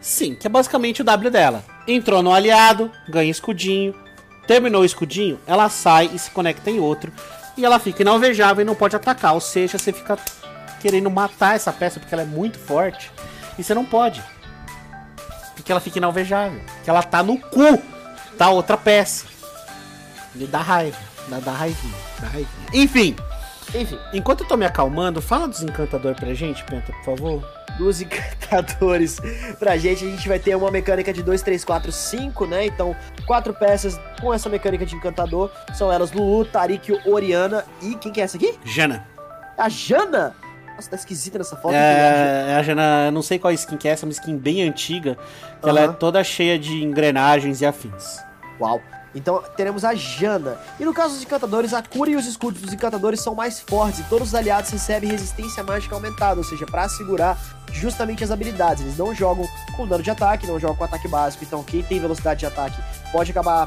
[0.00, 1.64] Sim, que é basicamente o W dela.
[1.86, 3.94] Entrou no aliado, ganha escudinho,
[4.46, 7.12] terminou o escudinho, ela sai e se conecta em outro.
[7.56, 9.34] E ela fica inalvejável e não pode atacar.
[9.34, 10.18] Ou seja, você fica
[10.80, 13.10] querendo matar essa peça porque ela é muito forte.
[13.58, 14.22] E você não pode.
[15.54, 16.60] Porque ela fica inalvejável.
[16.76, 17.82] Porque ela tá no cu
[18.38, 19.26] da outra peça.
[20.34, 20.96] E dá raiva.
[21.28, 21.94] Dá, dá raivinha.
[22.18, 22.66] Dá raivinha.
[22.72, 23.16] Enfim.
[23.74, 23.98] Enfim.
[24.12, 29.18] Enquanto eu tô me acalmando, fala dos encantadores pra gente, Penta, por favor dos encantadores
[29.58, 30.04] pra gente.
[30.04, 32.66] A gente vai ter uma mecânica de 2, 3, 4, 5, né?
[32.66, 32.94] Então,
[33.26, 35.50] quatro peças com essa mecânica de encantador.
[35.74, 38.58] São elas Lulu, Tarik, Oriana e quem que é essa aqui?
[38.64, 39.06] Jana.
[39.56, 40.34] A Jana?
[40.74, 41.74] Nossa, tá esquisita nessa foto.
[41.74, 44.36] É, é, a Jana, eu não sei qual skin que é, essa é uma skin
[44.36, 45.16] bem antiga.
[45.60, 45.70] Que uhum.
[45.70, 48.22] ela é toda cheia de engrenagens e afins.
[48.60, 48.80] Uau.
[49.14, 50.58] Então teremos a Jana.
[50.78, 54.00] E no caso dos encantadores, a cura e os escudos dos encantadores são mais fortes
[54.00, 57.38] e todos os aliados recebem resistência mágica aumentada, ou seja, para segurar
[57.72, 58.82] justamente as habilidades.
[58.82, 59.46] Eles não jogam
[59.76, 62.80] com dano de ataque, não jogam com ataque básico, então quem tem velocidade de ataque
[63.12, 63.66] pode acabar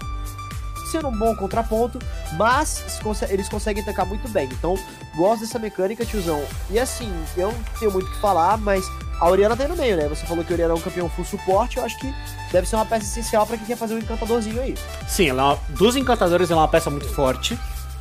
[0.94, 2.00] sendo um bom contraponto,
[2.34, 2.84] mas
[3.30, 4.48] eles conseguem tancar muito bem.
[4.52, 4.78] Então,
[5.16, 6.44] gosto dessa mecânica, tiozão.
[6.70, 8.86] E assim, eu não tenho muito o que falar, mas
[9.20, 10.08] a Oriana tá aí no meio, né?
[10.08, 12.14] Você falou que a Oriana é um campeão full suporte, eu acho que
[12.52, 14.76] deve ser uma peça essencial para quem quer fazer um encantadorzinho aí.
[15.08, 17.58] Sim, ela é uma, dos encantadores ela é uma peça muito forte,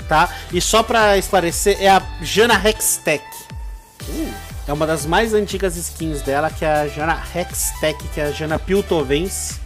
[0.07, 0.29] tá?
[0.53, 3.25] E só para esclarecer, é a Jana Hextech.
[4.03, 4.33] Uh.
[4.69, 8.31] É uma das mais antigas skins dela, que é a Jana Hextech, que é a
[8.31, 9.61] Jana Piltovense,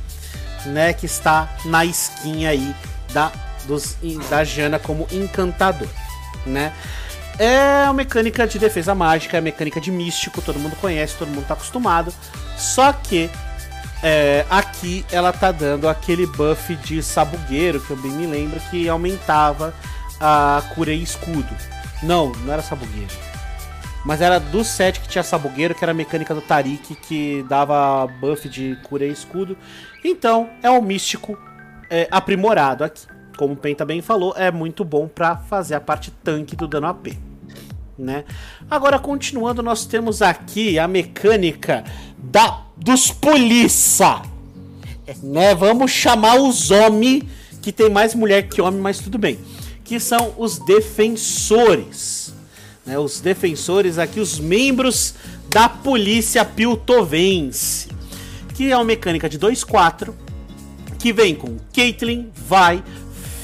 [0.66, 0.92] né?
[0.92, 2.74] Que está na skin aí
[3.16, 3.32] da,
[3.66, 3.96] dos,
[4.28, 5.88] da Jana como encantador,
[6.44, 6.70] né?
[7.38, 11.46] É uma mecânica de defesa mágica, é mecânica de místico, todo mundo conhece, todo mundo
[11.46, 12.12] tá acostumado.
[12.58, 13.30] Só que
[14.02, 18.86] é, aqui ela tá dando aquele buff de sabugueiro, que eu bem me lembro, que
[18.86, 19.74] aumentava
[20.20, 21.48] a cura e escudo.
[22.02, 23.12] Não, não era sabugueiro.
[24.04, 28.06] Mas era do set que tinha sabugueiro, que era a mecânica do Tarik, que dava
[28.20, 29.56] buff de cura e escudo.
[30.04, 31.36] Então, é um místico
[31.90, 33.06] é, aprimorado aqui.
[33.36, 36.86] Como o Pen também falou, é muito bom para fazer a parte tanque do dano
[36.86, 37.08] AP.
[37.98, 38.24] né?
[38.70, 41.84] Agora continuando, nós temos aqui a mecânica
[42.18, 44.22] da dos polícia,
[45.22, 45.54] né?
[45.54, 47.24] Vamos chamar os homens
[47.62, 49.38] que tem mais mulher que homem, mas tudo bem.
[49.82, 52.34] Que são os defensores,
[52.84, 52.98] né?
[52.98, 55.14] Os defensores aqui, os membros
[55.50, 57.88] da polícia piltovense,
[58.54, 60.12] que é uma mecânica de 2-4
[61.06, 62.82] que vem com Caitlyn, Vai,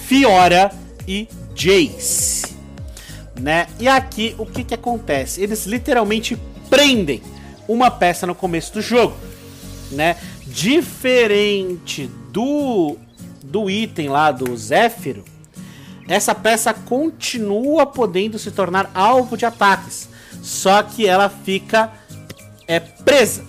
[0.09, 0.73] Fiora
[1.07, 2.57] e Jace
[3.41, 3.69] né?
[3.79, 5.41] E aqui o que que acontece?
[5.41, 6.37] Eles literalmente
[6.69, 7.23] prendem
[7.69, 9.17] uma peça no começo do jogo,
[9.93, 10.17] né?
[10.45, 12.97] Diferente do
[13.45, 15.25] do item lá do Zéfiro,
[16.09, 20.09] essa peça continua podendo se tornar alvo de ataques,
[20.43, 21.93] só que ela fica
[22.67, 23.45] é presa.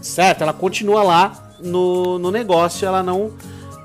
[0.00, 0.42] Certo?
[0.42, 3.32] Ela continua lá no, no negócio, ela não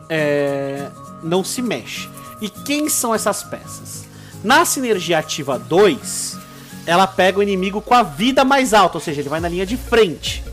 [0.09, 0.87] é,
[1.23, 2.09] não se mexe.
[2.41, 4.05] E quem são essas peças?
[4.43, 6.37] Na sinergia ativa 2,
[6.85, 9.65] ela pega o inimigo com a vida mais alta, ou seja, ele vai na linha
[9.65, 10.43] de frente.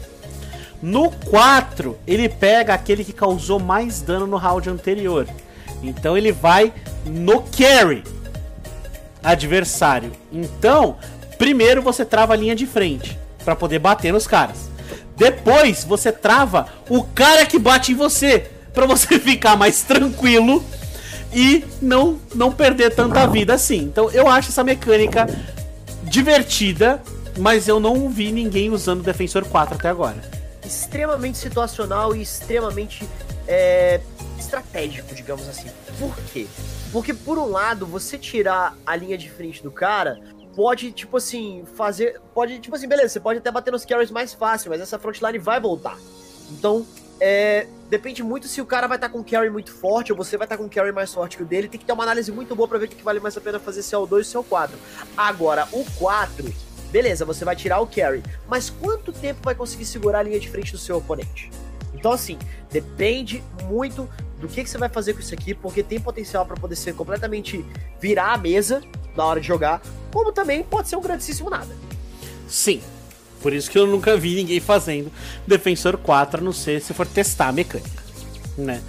[0.82, 5.26] No 4, ele pega aquele que causou mais dano no round anterior.
[5.82, 6.72] Então ele vai
[7.06, 8.02] no carry
[9.22, 10.12] adversário.
[10.32, 10.96] Então,
[11.38, 14.73] primeiro você trava a linha de frente para poder bater nos caras.
[15.16, 20.64] Depois você trava o cara que bate em você para você ficar mais tranquilo
[21.32, 23.78] e não, não perder tanta vida assim.
[23.78, 25.26] Então eu acho essa mecânica
[26.02, 27.02] divertida,
[27.38, 30.16] mas eu não vi ninguém usando o Defensor 4 até agora.
[30.64, 33.06] Extremamente situacional e extremamente
[33.46, 34.00] é,
[34.38, 35.68] estratégico, digamos assim.
[35.98, 36.46] Por quê?
[36.92, 40.20] Porque, por um lado, você tirar a linha de frente do cara
[40.54, 42.20] pode, tipo assim, fazer.
[42.32, 45.38] Pode, tipo assim, beleza, você pode até bater nos carries mais fácil, mas essa frontline
[45.38, 45.98] vai voltar.
[46.50, 46.86] Então,
[47.20, 50.36] é, depende muito se o cara vai estar tá com carry muito forte ou você
[50.36, 51.68] vai estar tá com carry mais forte que o dele.
[51.68, 53.58] Tem que ter uma análise muito boa para ver o que vale mais a pena
[53.58, 54.76] fazer se é o 2 ou se é o 4.
[55.16, 56.52] Agora, o 4,
[56.90, 60.48] beleza, você vai tirar o carry, mas quanto tempo vai conseguir segurar a linha de
[60.48, 61.50] frente do seu oponente?
[61.94, 62.38] Então, assim,
[62.70, 64.08] depende muito
[64.46, 66.94] do que, que você vai fazer com isso aqui, porque tem potencial para poder ser
[66.94, 67.64] completamente
[68.00, 68.82] virar a mesa
[69.16, 69.80] na hora de jogar,
[70.12, 71.74] como também pode ser um grandíssimo nada.
[72.46, 72.82] Sim,
[73.40, 75.10] por isso que eu nunca vi ninguém fazendo
[75.46, 78.02] Defensor 4, a não ser se for testar a mecânica,
[78.56, 78.82] né?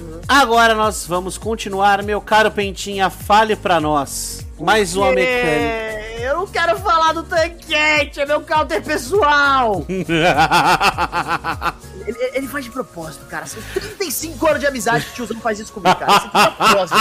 [0.00, 0.20] Uhum.
[0.26, 4.43] Agora nós vamos continuar, meu caro Pentinha, fale para nós.
[4.60, 5.94] Mais uma mecânica.
[6.20, 9.84] Eu não quero falar do tanquete, é meu counter pessoal.
[12.06, 13.46] ele, ele, faz de propósito, cara.
[13.46, 16.12] São 35 anos de amizade que o tiozão faz isso comigo, cara.
[16.12, 16.98] Isso é de propósito.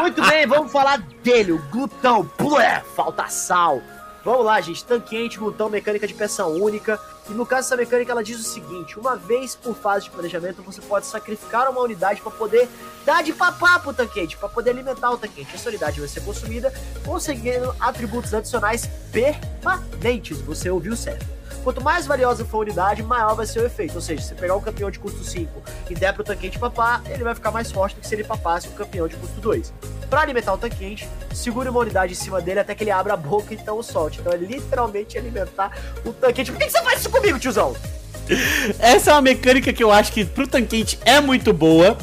[0.00, 2.28] Muito bem, vamos falar dele, o glutão.
[2.38, 3.80] Blé, falta sal.
[4.24, 4.84] Vamos lá, gente.
[4.84, 7.00] Tanquente, glutão, mecânica de peça única.
[7.30, 10.62] E no caso, essa mecânica ela diz o seguinte: uma vez por fase de planejamento,
[10.62, 12.68] você pode sacrificar uma unidade para poder
[13.04, 15.54] dar de papá pro tanquente, para poder alimentar o tanquente.
[15.54, 16.72] Essa unidade vai ser consumida,
[17.04, 20.40] conseguindo atributos adicionais permanentes.
[20.40, 21.39] Você ouviu certo.
[21.62, 23.94] Quanto mais valiosa for a unidade, maior vai ser o efeito.
[23.94, 27.22] Ou seja, se pegar um campeão de custo 5 e der pro tanquente papar, ele
[27.22, 29.72] vai ficar mais forte do que se ele papasse um campeão de custo 2.
[30.08, 33.16] Para alimentar o tanquente, segure uma unidade em cima dele até que ele abra a
[33.16, 34.20] boca e então solte.
[34.20, 35.70] Então é literalmente alimentar
[36.04, 36.50] o tanquente.
[36.50, 37.76] Por que, você faz isso comigo, tiozão?
[38.80, 41.96] Essa é uma mecânica que eu acho que pro tanquente é muito boa,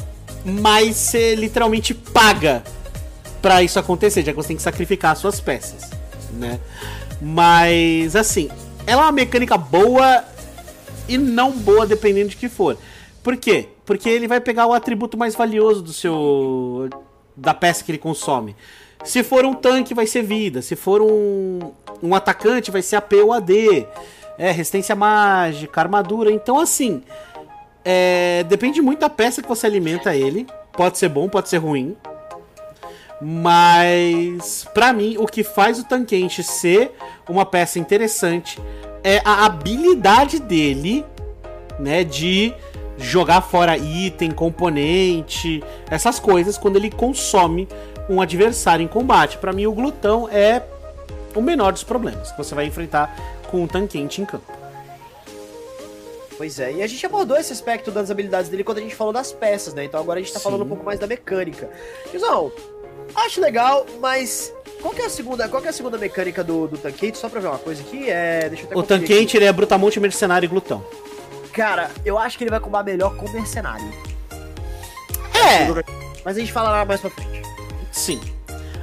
[0.44, 2.62] mas você literalmente paga
[3.42, 5.90] para isso acontecer, já que você tem que sacrificar as suas peças,
[6.32, 6.58] né?
[7.20, 8.48] Mas assim,
[8.88, 10.24] ela é uma mecânica boa
[11.06, 12.78] e não boa, dependendo de que for.
[13.22, 13.68] Por quê?
[13.84, 16.88] Porque ele vai pegar o atributo mais valioso do seu.
[17.36, 18.56] da peça que ele consome.
[19.04, 20.62] Se for um tanque, vai ser vida.
[20.62, 21.70] Se for um,
[22.02, 23.86] um atacante, vai ser AP ou AD.
[24.38, 26.32] É, resistência mágica, armadura.
[26.32, 27.02] Então, assim.
[27.84, 30.46] É, depende muito da peça que você alimenta ele.
[30.72, 31.94] Pode ser bom, pode ser ruim.
[33.20, 36.92] Mas, para mim, o que faz o Tanquente ser
[37.28, 38.60] uma peça interessante
[39.02, 41.04] é a habilidade dele,
[41.78, 42.54] né, de
[42.96, 47.68] jogar fora item, componente, essas coisas quando ele consome
[48.08, 49.38] um adversário em combate.
[49.38, 50.62] Para mim, o glutão é
[51.34, 53.14] o menor dos problemas que você vai enfrentar
[53.50, 54.58] com um Tanquente em campo.
[56.36, 59.12] Pois é, e a gente abordou esse aspecto das habilidades dele quando a gente falou
[59.12, 59.84] das peças, né?
[59.84, 60.44] Então agora a gente tá Sim.
[60.44, 61.68] falando um pouco mais da mecânica.
[62.12, 62.52] Guizão,
[63.14, 66.68] Acho legal, mas qual que é a segunda, qual que é a segunda mecânica do,
[66.68, 67.18] do Tankate?
[67.18, 68.48] Só pra ver uma coisa aqui, é...
[68.48, 70.84] Deixa eu o Tankate, ele é brutamonte, mercenário e glutão.
[71.52, 73.92] Cara, eu acho que ele vai combar melhor com mercenário.
[75.34, 75.66] É.
[76.24, 77.42] Mas a gente falará mais pra frente.
[77.90, 78.20] Sim.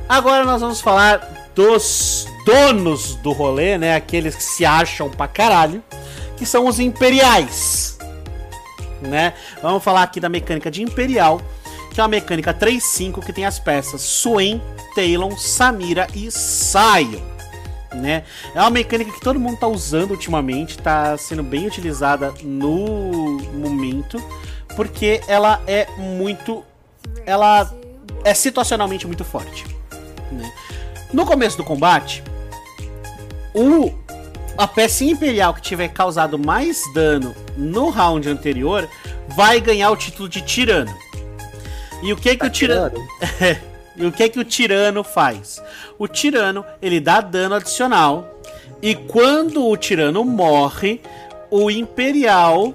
[0.09, 3.95] Agora nós vamos falar dos donos do rolê, né?
[3.95, 5.81] Aqueles que se acham pra caralho.
[6.37, 7.97] Que são os imperiais.
[9.01, 9.33] Né?
[9.61, 11.39] Vamos falar aqui da mecânica de imperial
[11.95, 14.61] que é uma mecânica 3-5 que tem as peças Swain,
[14.93, 17.21] Talon, Samira e Sion.
[17.93, 18.25] Né?
[18.53, 24.21] É uma mecânica que todo mundo tá usando ultimamente, tá sendo bem utilizada no momento,
[24.75, 26.65] porque ela é muito.
[27.25, 27.73] Ela
[28.25, 29.65] é situacionalmente muito forte.
[30.29, 30.53] Né?
[31.13, 32.21] No começo do combate,
[33.53, 33.93] o
[34.57, 38.89] a peça imperial que tiver causado mais dano no round anterior
[39.29, 41.04] vai ganhar o título de tirano.
[42.03, 42.97] E o que que o tirano
[43.97, 45.63] E o que que o tirano faz?
[45.97, 48.41] O tirano, ele dá dano adicional
[48.81, 51.01] e quando o tirano morre,
[51.49, 52.73] o imperial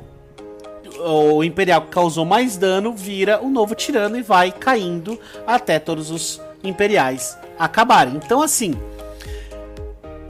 [1.03, 6.11] o imperial que causou mais dano vira o novo tirano e vai caindo até todos
[6.11, 8.17] os imperiais acabarem.
[8.17, 8.75] Então assim,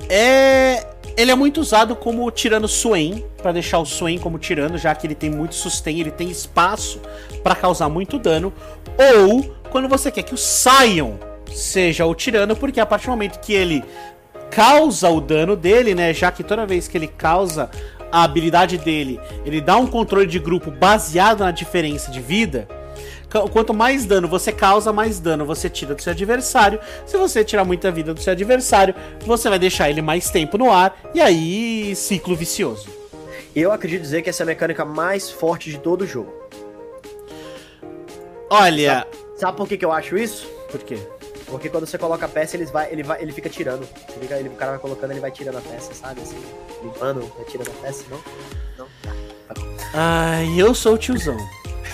[0.09, 0.87] é
[1.17, 5.07] ele é muito usado como tirano Swain, para deixar o Swain como tirano, já que
[5.07, 7.01] ele tem muito sustain, ele tem espaço
[7.43, 8.53] para causar muito dano.
[8.99, 11.15] Ou quando você quer que o Sion
[11.53, 13.85] seja o tirano, porque a partir do momento que ele
[14.51, 16.13] causa o dano dele, né?
[16.13, 17.71] Já que toda vez que ele causa
[18.11, 22.67] a habilidade dele, ele dá um controle de grupo baseado na diferença de vida.
[23.53, 26.81] Quanto mais dano você causa, mais dano você tira do seu adversário.
[27.07, 30.71] Se você tirar muita vida do seu adversário, você vai deixar ele mais tempo no
[30.71, 30.99] ar.
[31.15, 32.89] E aí, ciclo vicioso.
[33.55, 36.33] Eu acredito dizer que essa é a mecânica mais forte de todo o jogo.
[38.51, 39.01] Olha.
[39.01, 40.49] Sabe, sabe por que, que eu acho isso?
[40.71, 40.99] Por quê?
[41.47, 43.87] Porque quando você coloca a peça, ele vai, ele vai, ele fica tirando.
[44.17, 46.21] Ele, ele, o cara vai colocando, ele vai tirando a peça, sabe?
[46.21, 46.39] Assim,
[46.83, 48.21] limpando, vai tirando a peça, não?
[48.79, 48.87] Não?
[49.03, 49.55] Tá.
[49.95, 51.37] Ai, eu sou o tiozão.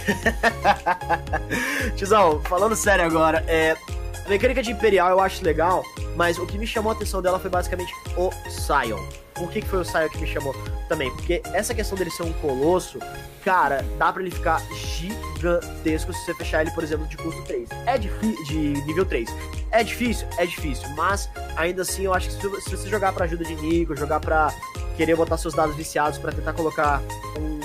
[1.96, 3.76] Tiozão, falando sério agora, é,
[4.24, 5.84] a mecânica de Imperial eu acho legal,
[6.16, 9.00] mas o que me chamou a atenção dela foi basicamente o Sion.
[9.34, 10.54] Por que, que foi o Sion que me chamou
[10.88, 11.10] também?
[11.12, 12.98] Porque essa questão dele ser um colosso,
[13.44, 17.68] cara, dá pra ele ficar gigantesco se você fechar ele, por exemplo, de custo 3.
[17.86, 18.44] É difícil.
[18.44, 19.28] De nível 3.
[19.70, 20.26] É difícil?
[20.38, 20.88] É difícil.
[20.96, 24.52] Mas ainda assim eu acho que se você jogar pra ajuda de Nico, jogar pra
[24.96, 27.02] querer botar seus dados viciados para tentar colocar
[27.38, 27.55] um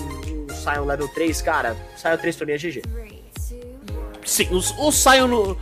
[0.62, 2.82] Sion level 3, cara, Sion 3 pra mim é GG.
[4.24, 5.58] Sim, o, o Sion no.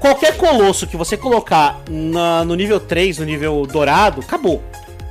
[0.00, 4.60] Qualquer colosso que você colocar na, no nível 3, no nível dourado, acabou.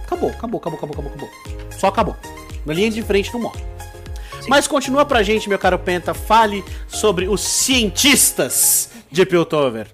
[0.03, 1.29] Acabou, acabou, acabou, acabou, acabou, acabou.
[1.77, 2.15] Só acabou.
[2.65, 3.63] Na linha de frente não morre.
[4.41, 4.49] Sim.
[4.49, 9.87] Mas continua pra gente, meu caro Penta, fale sobre os cientistas de Piltover.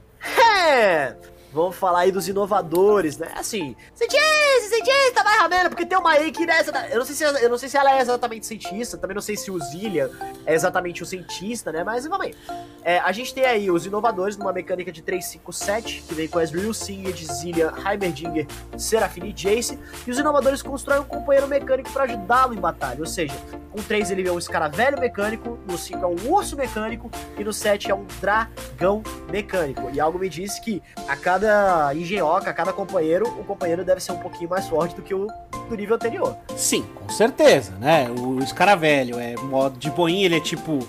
[0.67, 1.15] É!
[1.57, 3.31] Vamos falar aí dos inovadores, né?
[3.35, 6.71] Assim, cientista, cientista, vai ramendo, porque tem uma aí que nessa.
[6.89, 9.35] Eu não sei se eu não sei se ela é exatamente cientista, também não sei
[9.35, 10.11] se o Zilia
[10.45, 11.83] é exatamente o cientista, né?
[11.83, 12.35] Mas vamos aí.
[12.83, 16.73] É, a gente tem aí os inovadores numa mecânica de 357, que vem com Ezreal,
[16.75, 18.45] Singed, Zilia, Heimerdinger,
[18.77, 19.79] Serafine e Jace.
[20.05, 22.99] E os inovadores constroem um companheiro mecânico para ajudá-lo em batalha.
[22.99, 23.33] Ou seja,
[23.71, 27.51] com 3 ele é um escaravelho mecânico, no 5 é um urso mecânico e no
[27.51, 29.01] 7 é um dragão
[29.31, 29.89] mecânico.
[29.91, 34.11] E algo me diz que a cada cada engenhoca, cada companheiro, o companheiro deve ser
[34.11, 35.27] um pouquinho mais forte do que o
[35.69, 36.35] do nível anterior.
[36.55, 38.07] Sim, com certeza, né?
[38.09, 40.79] O escaravelho é modo de boinha, ele é tipo.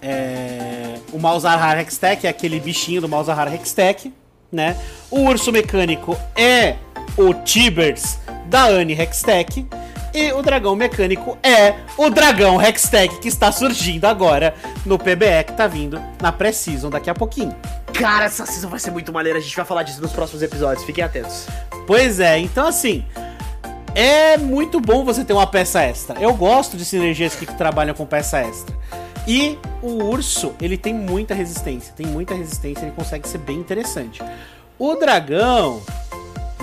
[0.00, 4.12] É, o Malzahar Hextech é aquele bichinho do Malzahar Hextech,
[4.50, 4.76] né?
[5.10, 6.76] O urso mecânico é
[7.16, 9.66] o Tibers da Anne Hextech.
[10.14, 14.54] E o dragão mecânico é o dragão Hextech que está surgindo agora
[14.84, 17.56] no PBE que tá vindo na pré-season daqui a pouquinho.
[17.94, 19.38] Cara, essa season vai ser muito maneira.
[19.38, 20.84] A gente vai falar disso nos próximos episódios.
[20.84, 21.46] Fiquem atentos.
[21.86, 23.04] Pois é, então assim.
[23.94, 26.18] É muito bom você ter uma peça extra.
[26.18, 28.74] Eu gosto de sinergias que trabalham com peça extra.
[29.28, 31.92] E o urso, ele tem muita resistência.
[31.94, 34.22] Tem muita resistência, ele consegue ser bem interessante.
[34.78, 35.82] O dragão,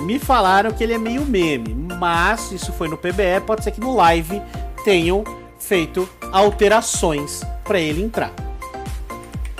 [0.00, 3.80] me falaram que ele é meio meme, mas isso foi no PBE, pode ser que
[3.80, 4.42] no live
[4.84, 5.22] tenham
[5.58, 8.32] feito alterações para ele entrar,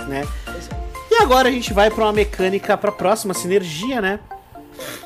[0.07, 0.27] né?
[1.21, 4.19] Agora a gente vai para uma mecânica para a próxima sinergia, né?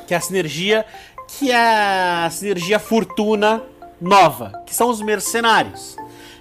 [0.06, 0.86] Que é a sinergia
[1.28, 3.62] que é a sinergia fortuna
[4.00, 5.94] nova, que são os mercenários,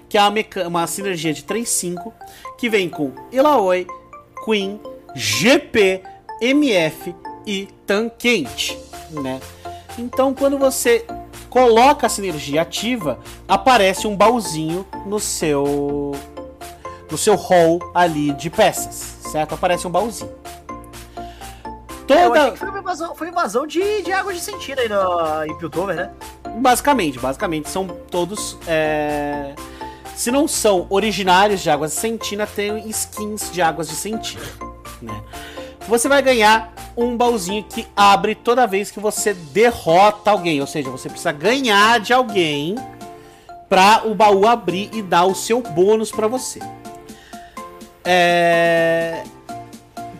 [0.07, 0.33] que é uma,
[0.67, 2.13] uma sinergia de 3-5
[2.57, 3.85] que vem com Ilaoi,
[4.45, 4.79] Queen,
[5.13, 6.01] GP,
[6.39, 7.13] MF
[7.45, 8.79] e Tankente,
[9.11, 9.41] né?
[9.99, 11.05] Então quando você
[11.49, 16.13] coloca a sinergia ativa, aparece um baúzinho no seu
[17.11, 19.55] no seu hall ali de peças certo?
[19.55, 20.31] Aparece um baúzinho.
[22.07, 22.39] Toda...
[22.39, 25.95] É, foi uma invasão, foi invasão de, de água de sentina aí no, em Piltover,
[25.95, 26.11] né?
[26.57, 28.57] Basicamente, basicamente, são todos.
[28.65, 29.53] É...
[30.15, 34.45] Se não são originários de águas de sentina, tem skins de águas de sentina.
[35.01, 35.21] Né?
[35.89, 40.61] Você vai ganhar um baúzinho que abre toda vez que você derrota alguém.
[40.61, 42.75] Ou seja, você precisa ganhar de alguém
[43.67, 46.61] para o baú abrir e dar o seu bônus para você.
[48.05, 49.23] É...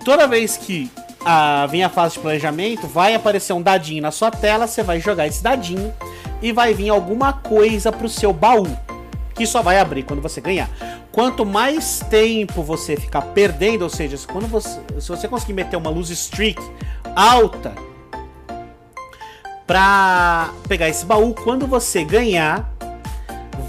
[0.03, 0.91] toda vez que
[1.25, 4.99] a, vem a fase de planejamento, vai aparecer um dadinho na sua tela, você vai
[4.99, 5.93] jogar esse dadinho
[6.41, 8.67] e vai vir alguma coisa pro seu baú,
[9.33, 10.69] que só vai abrir quando você ganhar.
[11.11, 15.89] Quanto mais tempo você ficar perdendo, ou seja, quando você, se você conseguir meter uma
[15.89, 16.61] luz streak
[17.15, 17.73] alta
[19.65, 22.69] pra pegar esse baú, quando você ganhar,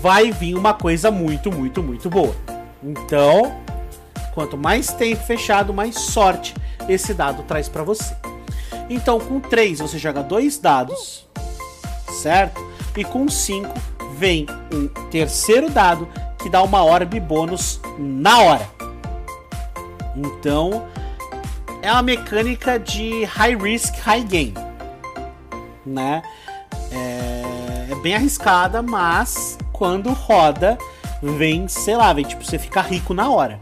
[0.03, 2.35] vai vir uma coisa muito, muito, muito boa.
[2.83, 3.57] Então,
[4.37, 6.55] quanto mais tempo fechado, mais sorte
[6.87, 8.15] esse dado traz para você.
[8.91, 11.27] Então, com 3 você joga dois dados,
[12.21, 12.63] certo?
[12.95, 13.67] E com 5
[14.19, 16.07] vem um terceiro dado
[16.39, 18.71] que dá uma orb bônus na hora.
[20.15, 20.87] Então,
[21.81, 24.53] é uma mecânica de high risk, high gain,
[25.85, 26.23] né?
[26.93, 30.77] É, é bem arriscada, mas quando roda,
[31.23, 33.59] vem, sei lá, vem tipo você ficar rico na hora.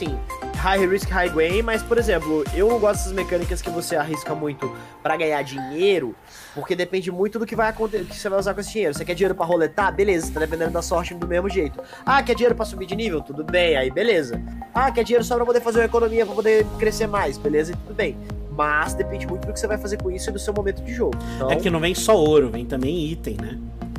[0.00, 0.18] Assim,
[0.56, 4.34] high risk, high gain, mas, por exemplo, eu não gosto dessas mecânicas que você arrisca
[4.34, 6.14] muito para ganhar dinheiro,
[6.54, 8.94] porque depende muito do que vai acontecer, que você vai usar com esse dinheiro.
[8.94, 9.94] Você quer dinheiro para roletar?
[9.94, 11.78] Beleza, tá dependendo da sorte do mesmo jeito.
[12.06, 13.20] Ah, quer dinheiro para subir de nível?
[13.20, 14.40] Tudo bem, aí beleza.
[14.72, 17.36] Ah, quer dinheiro só pra poder fazer uma economia, pra poder crescer mais?
[17.36, 18.16] Beleza, tudo bem.
[18.50, 20.94] Mas depende muito do que você vai fazer com isso e do seu momento de
[20.94, 21.18] jogo.
[21.36, 21.50] Então...
[21.50, 23.58] É que não vem só ouro, vem também item, né?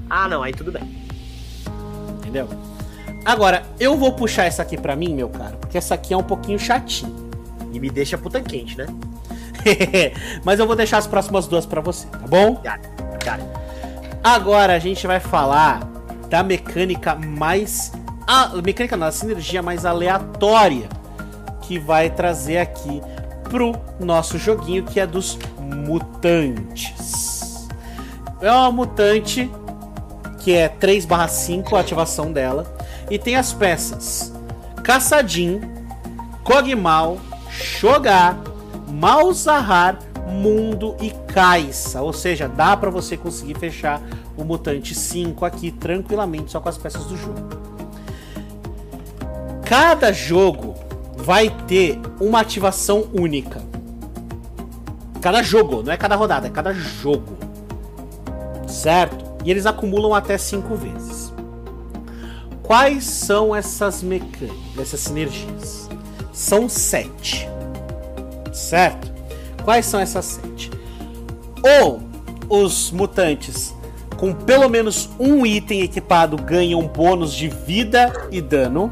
[0.10, 0.84] Ah, não, aí tudo bem.
[2.18, 2.50] Entendeu?
[3.24, 6.24] Agora, eu vou puxar essa aqui pra mim, meu cara, porque essa aqui é um
[6.24, 7.14] pouquinho chatinha.
[7.72, 8.88] E me deixa puta quente, né?
[10.44, 12.56] Mas eu vou deixar as próximas duas para você, tá bom?
[12.56, 12.82] Cara,
[13.24, 13.44] cara.
[14.24, 15.82] Agora a gente vai falar
[16.30, 17.92] da mecânica mais.
[18.26, 20.90] A mecânica não, a sinergia mais aleatória
[21.62, 23.02] que vai trazer aqui
[23.44, 27.68] pro nosso joguinho, que é dos mutantes.
[28.42, 29.50] É uma mutante
[30.40, 32.81] que é 3/5 a ativação dela
[33.12, 34.32] e tem as peças
[34.84, 35.62] Caçadin,
[36.44, 37.20] Kog'Maw,
[37.52, 38.38] Shogar,
[38.90, 42.02] Malzahar, Mundo e Caixa.
[42.02, 44.02] Ou seja, dá para você conseguir fechar
[44.38, 47.62] o Mutante 5 aqui tranquilamente só com as peças do jogo.
[49.66, 50.74] Cada jogo
[51.18, 53.62] vai ter uma ativação única.
[55.22, 57.38] Cada jogo, não é cada rodada, é cada jogo.
[58.68, 59.24] Certo?
[59.46, 61.31] E eles acumulam até 5 vezes.
[62.72, 65.90] Quais são essas mecânicas, essas sinergias?
[66.32, 67.46] São sete,
[68.54, 69.12] certo?
[69.66, 70.72] Quais são essas sete?
[71.82, 72.02] Ou
[72.48, 73.76] os mutantes
[74.16, 78.90] com pelo menos um item equipado ganham bônus de vida e dano.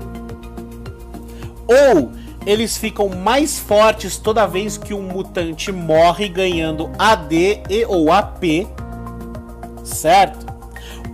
[1.65, 2.11] Ou
[2.45, 8.67] eles ficam mais fortes toda vez que um mutante morre, ganhando AD e ou AP,
[9.85, 10.45] certo?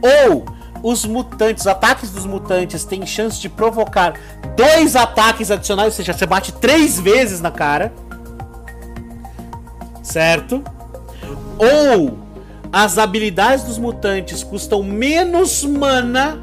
[0.01, 4.13] Ou os mutantes, ataques dos mutantes têm chance de provocar
[4.55, 7.93] dois ataques adicionais, ou seja, você bate três vezes na cara.
[10.03, 10.63] Certo?
[11.57, 12.17] Ou
[12.71, 16.39] as habilidades dos mutantes custam menos mana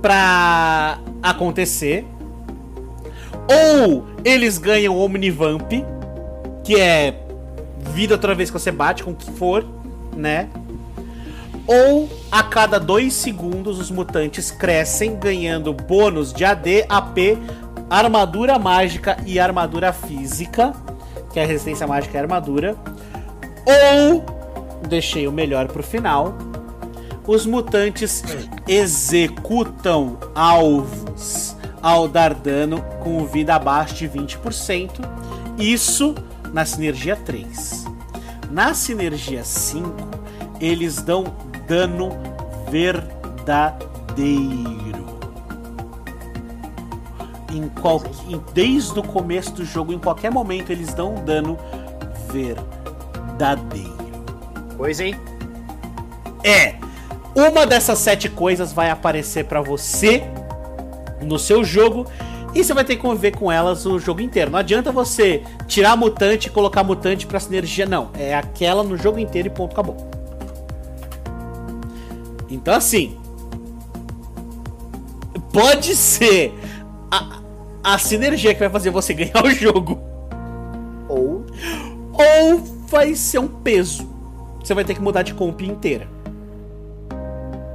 [0.00, 2.06] pra acontecer.
[3.48, 5.72] Ou eles ganham Omnivamp,
[6.62, 7.26] que é
[7.94, 9.66] vida toda vez que você bate com o que for,
[10.16, 10.48] né?
[11.72, 17.38] Ou a cada dois segundos os mutantes crescem, ganhando bônus de AD, AP,
[17.88, 20.74] armadura mágica e armadura física,
[21.32, 22.74] que é a resistência mágica e armadura,
[23.64, 24.24] ou
[24.88, 26.36] deixei o melhor pro final.
[27.24, 28.24] Os mutantes
[28.66, 34.90] executam alvos ao dar dano com vida abaixo de 20%.
[35.56, 36.16] Isso
[36.52, 37.84] na sinergia 3.
[38.50, 39.94] Na sinergia 5,
[40.60, 41.24] eles dão
[41.70, 42.10] dano
[42.68, 43.80] verdadeiro.
[47.52, 51.56] Em qual, em, desde o começo do jogo, em qualquer momento, eles dão um dano
[52.32, 53.94] verdadeiro.
[54.76, 55.14] Pois, hein?
[56.42, 56.74] É.
[57.36, 60.24] Uma dessas sete coisas vai aparecer para você
[61.22, 62.04] no seu jogo
[62.52, 64.50] e você vai ter que conviver com elas o jogo inteiro.
[64.50, 68.10] Não adianta você tirar mutante e colocar mutante pra sinergia, não.
[68.18, 70.19] É aquela no jogo inteiro e ponto, acabou.
[72.50, 73.18] Então, assim.
[75.52, 76.52] Pode ser
[77.10, 77.40] a,
[77.82, 80.00] a sinergia que vai fazer você ganhar o jogo.
[81.08, 81.46] Ou.
[82.12, 84.08] Ou vai ser um peso.
[84.62, 86.08] Você vai ter que mudar de comp inteira.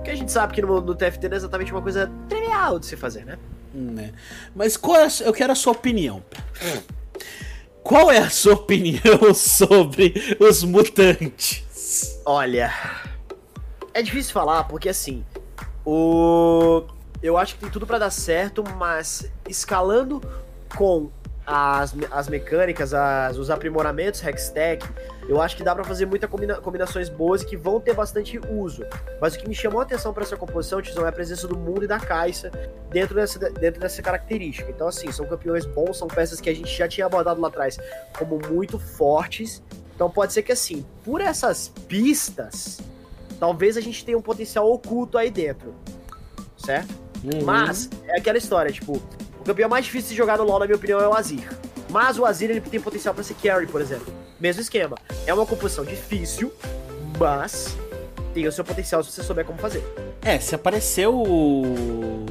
[0.03, 2.95] Que a gente sabe que no, no TFT é exatamente uma coisa trivial de se
[2.95, 3.37] fazer, né?
[3.73, 4.13] né?
[4.55, 6.23] Mas qual é, eu quero a sua opinião.
[7.83, 12.19] Qual é a sua opinião sobre os mutantes?
[12.25, 12.73] Olha,
[13.95, 15.25] é difícil falar porque assim,
[15.85, 16.83] o
[17.23, 20.21] eu acho que tem tudo para dar certo, mas escalando
[20.77, 21.09] com
[21.47, 24.85] as, as mecânicas, as, os aprimoramentos Hextech,
[25.27, 28.39] eu acho que dá para fazer muitas combina, combinações boas e que vão ter bastante
[28.49, 28.85] uso.
[29.21, 31.57] Mas o que me chamou a atenção para essa composição, Tizão, é a presença do
[31.57, 32.51] mundo e da Caixa
[32.91, 34.69] dentro dessa, dentro dessa característica.
[34.69, 37.77] Então, assim, são campeões bons, são peças que a gente já tinha abordado lá atrás
[38.17, 39.63] como muito fortes.
[39.95, 42.81] Então pode ser que, assim, por essas pistas,
[43.39, 45.73] talvez a gente tenha um potencial oculto aí dentro.
[46.57, 46.93] Certo?
[47.23, 47.43] Uhum.
[47.43, 49.01] Mas, é aquela história, tipo,
[49.39, 51.49] o campeão mais difícil de jogar no LoL, na minha opinião, é o Azir.
[51.89, 54.13] Mas o Azir ele tem potencial para ser carry, por exemplo.
[54.39, 54.97] Mesmo esquema.
[55.25, 56.51] É uma composição difícil,
[57.17, 57.77] mas
[58.33, 59.83] tem o seu potencial se você souber como fazer.
[60.21, 62.25] É, se apareceu o,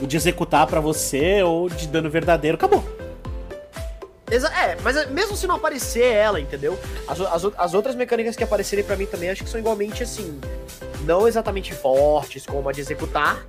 [0.00, 2.82] o de executar para você ou de dano verdadeiro, acabou.
[4.32, 6.78] É, mas mesmo se não aparecer ela, entendeu?
[7.06, 10.40] As, as, as outras mecânicas que aparecerem para mim também acho que são igualmente assim.
[11.04, 13.44] Não exatamente fortes como a de executar,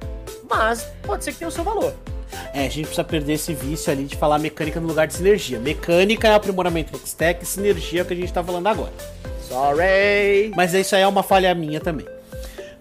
[0.49, 1.93] mas pode ser que tenha o seu valor.
[2.53, 5.59] É, a gente precisa perder esse vício ali de falar mecânica no lugar de sinergia.
[5.59, 8.93] Mecânica é aprimoramento do stack, sinergia é o que a gente tá falando agora.
[9.47, 10.51] Sorry!
[10.55, 12.07] Mas isso aí é uma falha minha também.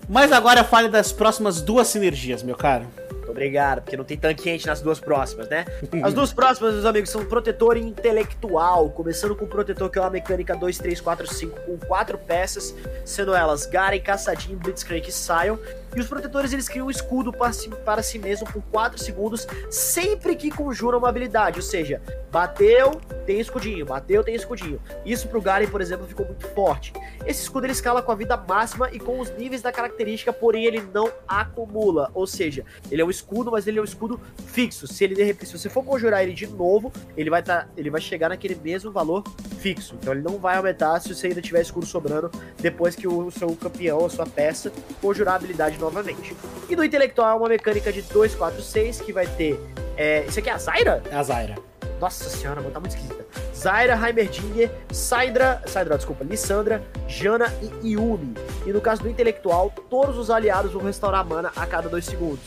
[0.08, 2.86] Mas agora é a falha das próximas duas sinergias, meu caro.
[3.32, 5.64] Obrigado, porque não tem tanque quente nas duas próximas, né?
[6.04, 10.10] As duas próximas, meus amigos, são protetor intelectual, começando com o protetor que é uma
[10.10, 12.74] mecânica 2, 3, 4, 5, com quatro peças,
[13.04, 15.56] sendo elas Garen, Caçadinho, Blitzcrank e Sion.
[15.94, 19.46] E os protetores eles criam um escudo para si, para si mesmo por 4 segundos,
[19.70, 21.58] sempre que conjuram uma habilidade.
[21.58, 22.92] Ou seja, bateu,
[23.26, 24.80] tem escudinho, bateu, tem escudinho.
[25.04, 26.92] Isso pro Garen, por exemplo, ficou muito forte.
[27.26, 30.64] Esse escudo ele escala com a vida máxima e com os níveis da característica, porém
[30.64, 32.10] ele não acumula.
[32.14, 34.86] Ou seja, ele é um escudo, mas ele é um escudo fixo.
[34.86, 37.90] Se ele de repente, se você for conjurar ele de novo, ele vai tá, ele
[37.90, 39.22] vai chegar naquele mesmo valor
[39.60, 39.94] fixo.
[40.00, 43.54] Então ele não vai aumentar se você ainda tiver escudo sobrando depois que o seu
[43.56, 46.36] campeão, a sua peça, conjurar a habilidade novamente.
[46.68, 49.60] E no intelectual é uma mecânica de 2, 4, 6 que vai ter.
[49.96, 51.02] É, isso aqui é a Zaira?
[51.10, 51.56] É a Zaira.
[52.00, 53.24] Nossa senhora, mano, tá muito esquisita.
[53.54, 57.52] Zaira, Heimerdinger, Saidra, Saidra, desculpa, Lissandra, Jana
[57.82, 58.34] e Yumi.
[58.66, 62.42] E no caso do intelectual, todos os aliados vão restaurar mana a cada 2 segundos.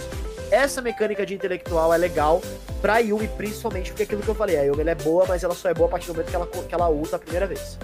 [0.52, 2.42] Essa mecânica de intelectual é legal
[2.82, 5.56] pra Yumi, principalmente, porque é aquilo que eu falei, a Yumi é boa, mas ela
[5.56, 7.80] só é boa a partir do momento que ela, que ela ulta a primeira vez.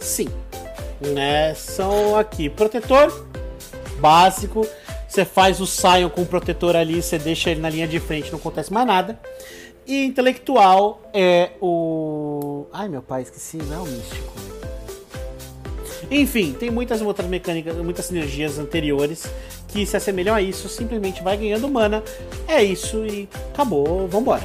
[0.00, 0.28] Sim.
[1.00, 3.12] Né, são aqui, protetor,
[3.98, 4.66] básico.
[5.08, 8.30] Você faz o Sion com o protetor ali, você deixa ele na linha de frente,
[8.30, 9.18] não acontece mais nada.
[9.86, 12.66] E intelectual é o.
[12.72, 14.32] Ai meu pai, esqueci, não é o místico.
[16.10, 19.26] Enfim, tem muitas outras mecânicas, muitas sinergias anteriores
[19.68, 22.02] que se assemelham a isso, simplesmente vai ganhando mana.
[22.46, 24.44] É isso e acabou, vambora.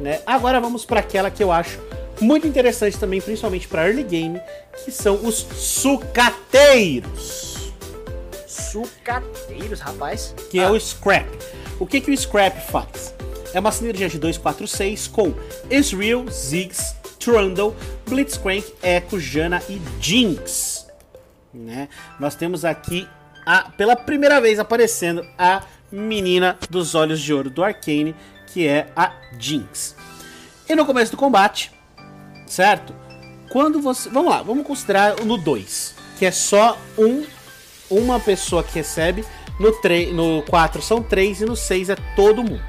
[0.00, 0.20] Né?
[0.26, 1.80] Agora vamos para aquela que eu acho
[2.20, 4.40] muito interessante também, principalmente para early game,
[4.84, 7.55] que são os sucateiros
[8.56, 10.34] sucateiros, rapaz.
[10.50, 10.64] Que ah.
[10.64, 11.26] é o Scrap.
[11.78, 13.14] O que, que o Scrap faz?
[13.52, 15.34] É uma sinergia de 246 com
[15.70, 17.74] Ezreal, Ziggs, Trundle,
[18.08, 20.86] Blitzcrank, Echo, Jana e Jinx.
[21.52, 21.88] Né?
[22.20, 23.08] Nós temos aqui,
[23.44, 28.14] a, pela primeira vez aparecendo, a menina dos olhos de ouro do Arcane,
[28.52, 29.96] que é a Jinx.
[30.68, 31.72] E no começo do combate,
[32.46, 32.94] certo?
[33.50, 34.08] Quando você.
[34.10, 37.24] Vamos lá, vamos considerar no 2, que é só um
[37.90, 39.24] uma pessoa que recebe,
[39.58, 42.64] no, 3, no 4 são 3 e no 6 é todo mundo,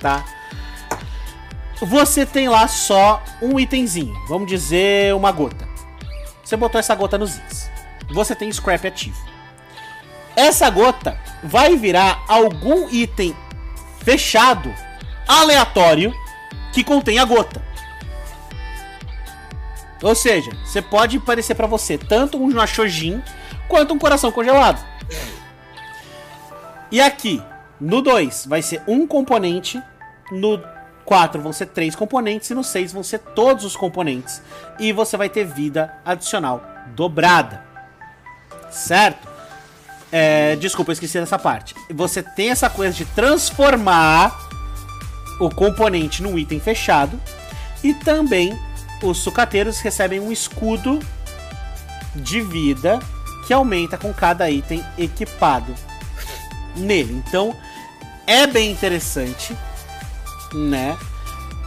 [0.00, 0.24] tá?
[1.80, 5.68] Você tem lá só um itemzinho, vamos dizer uma gota.
[6.44, 7.70] Você botou essa gota nos Zins.
[8.10, 9.16] Você tem scrap ativo.
[10.36, 13.36] Essa gota vai virar algum item
[14.02, 14.74] fechado,
[15.26, 16.12] aleatório,
[16.72, 17.62] que contém a gota.
[20.02, 23.22] Ou seja, você pode parecer para você tanto um Nashojin
[23.70, 24.84] quanto um coração congelado.
[26.90, 27.40] E aqui,
[27.80, 29.80] no 2 vai ser um componente,
[30.32, 30.60] no
[31.04, 34.42] 4 vão ser três componentes e no 6 vão ser todos os componentes.
[34.78, 36.62] E você vai ter vida adicional
[36.96, 37.64] dobrada.
[38.70, 39.28] Certo?
[40.12, 41.74] É, desculpa, eu esqueci dessa parte.
[41.94, 44.36] Você tem essa coisa de transformar
[45.38, 47.20] o componente num item fechado.
[47.84, 48.58] E também
[49.02, 50.98] os sucateiros recebem um escudo
[52.16, 52.98] de vida
[53.50, 55.74] que aumenta com cada item equipado
[56.76, 57.12] nele.
[57.26, 57.52] Então
[58.24, 59.56] é bem interessante,
[60.54, 60.96] né?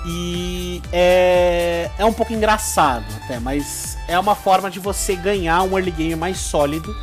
[0.05, 5.77] E é, é um pouco engraçado até, mas é uma forma de você ganhar um
[5.77, 6.95] early game mais sólido,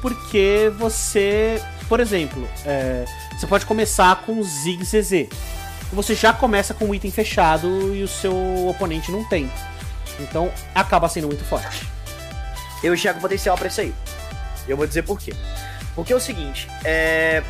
[0.00, 3.04] porque você, por exemplo, é,
[3.36, 5.26] você pode começar com Zig ZZ.
[5.92, 9.50] Você já começa com um item fechado e o seu oponente não tem.
[10.20, 11.84] Então acaba sendo muito forte.
[12.80, 13.92] Eu enxergo potencial para isso aí.
[14.70, 15.32] Eu vou dizer por quê.
[15.94, 17.42] Porque é o seguinte, é...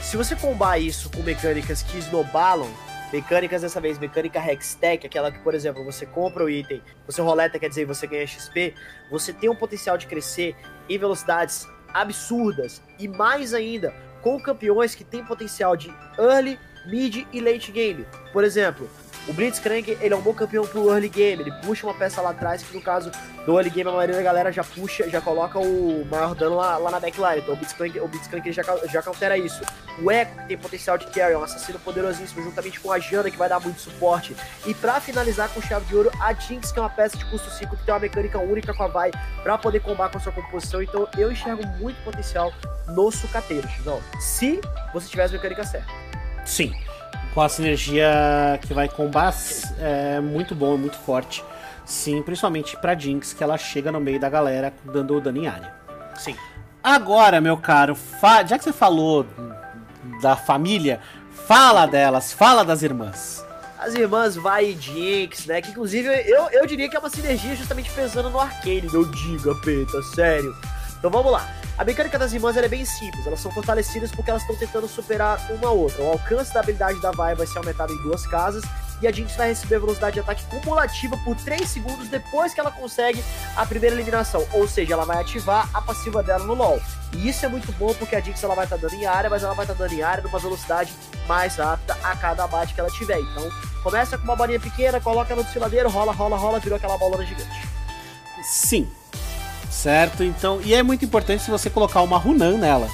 [0.00, 2.70] se você combar isso com mecânicas que esnobalam,
[3.12, 7.58] mecânicas dessa vez, mecânica Hextech, aquela que, por exemplo, você compra o item, você roleta,
[7.58, 8.74] quer dizer, você ganha XP,
[9.10, 10.54] você tem um potencial de crescer
[10.88, 17.40] em velocidades absurdas e mais ainda com campeões que têm potencial de early, mid e
[17.40, 18.06] late game.
[18.32, 18.88] Por exemplo,
[19.28, 22.30] o Blitzcrank, ele é um bom campeão pro early game, ele puxa uma peça lá
[22.30, 23.10] atrás, que no caso
[23.46, 26.76] do early game a maioria da galera já puxa, já coloca o maior dano lá,
[26.76, 29.62] lá na backline, então o Blitzcrank, o Blitzcrank já, já countera isso.
[30.02, 33.30] O Echo, que tem potencial de carry, é um assassino poderosíssimo, juntamente com a Jana,
[33.30, 34.34] que vai dar muito suporte.
[34.66, 37.48] E para finalizar com chave de ouro, a Jinx, que é uma peça de custo
[37.50, 39.10] 5, que tem uma mecânica única com a Vai,
[39.42, 42.52] pra poder combar com a sua composição, então eu enxergo muito potencial
[42.88, 44.60] no sucateiro, Não, se
[44.92, 45.94] você tiver as mecânicas certas.
[46.44, 46.72] Sim
[47.34, 49.34] com a sinergia que vai combar
[49.78, 51.44] é muito bom, é muito forte.
[51.84, 55.72] Sim, principalmente pra Jinx, que ela chega no meio da galera dando dano em área.
[56.16, 56.36] Sim.
[56.82, 57.96] Agora, meu caro,
[58.46, 59.26] já que você falou
[60.20, 61.00] da família,
[61.46, 63.44] fala delas, fala das irmãs.
[63.78, 65.60] As irmãs Vai e Jinx, né?
[65.60, 69.54] Que inclusive eu, eu diria que é uma sinergia justamente pensando no arcane, meu diga,
[69.56, 70.56] Peta, sério.
[70.98, 71.48] Então vamos lá.
[71.78, 75.40] A mecânica das irmãs é bem simples, elas são fortalecidas porque elas estão tentando superar
[75.50, 76.02] uma outra.
[76.02, 78.62] O alcance da habilidade da Vai vai ser aumentado em duas casas
[79.00, 82.70] e a Jinx vai receber velocidade de ataque cumulativa por 3 segundos depois que ela
[82.70, 83.22] consegue
[83.56, 84.46] a primeira eliminação.
[84.52, 86.80] Ou seja, ela vai ativar a passiva dela no LoL.
[87.14, 89.28] E isso é muito bom porque a Jinx ela vai estar tá dando em área,
[89.28, 90.92] mas ela vai estar tá dando em área numa velocidade
[91.26, 93.18] mais rápida a cada abate que ela tiver.
[93.18, 93.50] Então,
[93.82, 97.68] começa com uma bolinha pequena, coloca no desfiladeiro, rola, rola, rola, virou aquela bolona gigante.
[98.44, 98.88] Sim,
[99.82, 100.22] Certo?
[100.22, 102.88] Então, e é muito importante se você colocar uma Runan nela.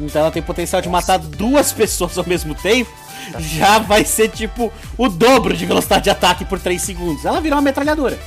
[0.00, 2.90] Então ela tem potencial de matar duas pessoas ao mesmo tempo.
[3.38, 7.24] Já vai ser tipo o dobro de velocidade de ataque por 3 segundos.
[7.24, 8.18] Ela vira uma metralhadora.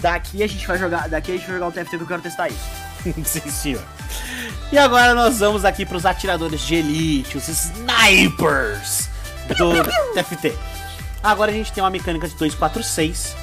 [0.00, 1.08] Daqui a gente vai jogar.
[1.08, 2.70] Daqui a gente vai jogar o TFT que eu quero testar isso.
[3.24, 3.82] Sim, senhor.
[4.70, 9.08] E agora nós vamos aqui para os atiradores de elite, os snipers
[9.56, 9.72] do
[10.14, 10.54] TFT.
[11.20, 13.34] Agora a gente tem uma mecânica de 246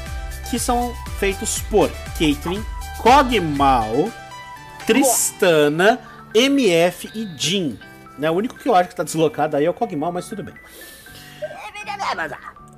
[0.49, 2.63] que são feitos por Caitlyn,
[3.05, 4.11] Cogmal,
[4.87, 5.99] Tristana,
[6.33, 7.77] MF e Jin.
[8.17, 8.31] Né?
[8.31, 10.55] O único que eu acho que tá deslocado aí é o Cogmal, mas tudo bem.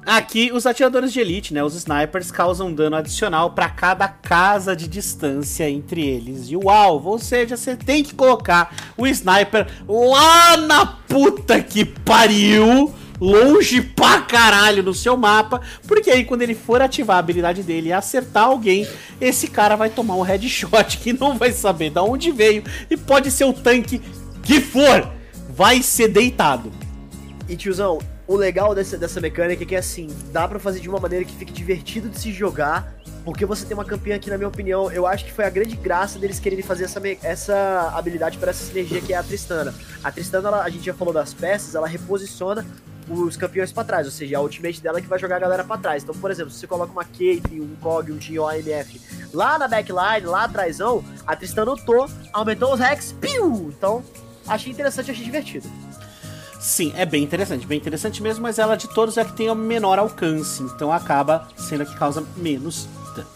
[0.05, 4.85] Aqui, os atiradores de elite, né, os snipers, causam dano adicional para cada casa de
[4.85, 7.11] distância entre eles e o alvo.
[7.11, 14.21] Ou seja, você tem que colocar o sniper lá na puta que pariu longe pra
[14.21, 18.45] caralho no seu mapa, porque aí quando ele for ativar a habilidade dele e acertar
[18.45, 18.87] alguém,
[19.19, 23.31] esse cara vai tomar um headshot que não vai saber de onde veio e pode
[23.31, 24.01] ser o tanque
[24.43, 25.11] que for,
[25.49, 26.71] vai ser deitado.
[27.49, 30.99] E tiozão, o legal dessa, dessa mecânica é que assim, dá para fazer de uma
[30.99, 34.47] maneira que fique divertido de se jogar, porque você tem uma campeã que, na minha
[34.47, 38.51] opinião, eu acho que foi a grande graça deles quererem fazer essa, essa habilidade para
[38.51, 39.73] essa sinergia que é a Tristana.
[40.03, 42.65] A Tristana, ela, a gente já falou das peças, ela reposiciona
[43.09, 45.63] os campeões para trás, ou seja, a ultimate dela é que vai jogar a galera
[45.63, 46.03] para trás.
[46.03, 49.01] Então, por exemplo, se você coloca uma Caitlyn, um Kog, um Jin AMF
[49.33, 53.73] lá na backline, lá atrásão, a Tristan notou, aumentou os Rex, piu!
[53.75, 54.03] Então,
[54.47, 55.69] achei interessante, achei divertido.
[56.59, 59.55] Sim, é bem interessante, bem interessante mesmo, mas ela de todos é que tem o
[59.55, 63.27] menor alcance, então acaba sendo a que causa menos dano.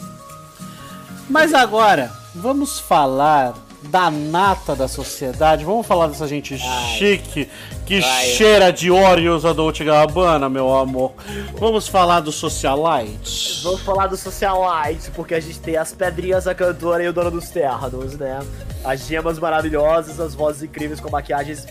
[1.30, 3.54] Mas agora, vamos falar
[3.84, 5.66] da nata da sociedade.
[5.66, 6.98] Vamos falar dessa gente Ai.
[6.98, 7.50] chique
[7.86, 8.26] que Ai.
[8.28, 11.14] cheira de Oreos a Dolce Gabbana, meu amor.
[11.58, 13.62] Vamos falar dos socialites.
[13.64, 17.32] Vamos falar dos socialites, porque a gente tem as pedrinhas, a cantora e o dono
[17.32, 18.40] dos ternos, né?
[18.84, 21.68] As gemas maravilhosas, as vozes incríveis com maquiagens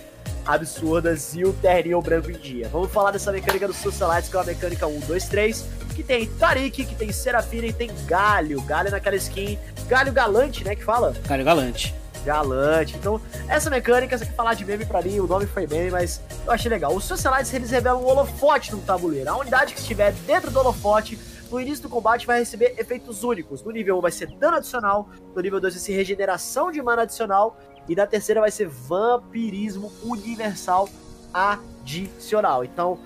[0.47, 2.69] absurdas e o terninho branco em dia.
[2.73, 6.27] Vamos falar dessa mecânica dos socialites, que é uma mecânica 1, 2, 3, que tem
[6.27, 8.61] Tarik, que tem Serafina e tem Galho.
[8.63, 11.15] Galho naquela skin, Galho Galante, né, que fala?
[11.29, 12.97] Galho Galante galante.
[12.97, 16.21] Então, essa mecânica, você quer falar de meme pra mim, o nome foi meme, mas
[16.45, 16.95] eu achei legal.
[16.95, 19.31] Os socialites, eles revelam um holofote no tabuleiro.
[19.31, 21.19] A unidade que estiver dentro do holofote,
[21.51, 23.63] no início do combate, vai receber efeitos únicos.
[23.63, 27.03] No nível 1 vai ser dano adicional, no nível 2 vai ser regeneração de mana
[27.03, 27.59] adicional,
[27.89, 30.89] e na terceira vai ser vampirismo universal
[31.33, 32.65] adicional.
[32.65, 32.99] Então,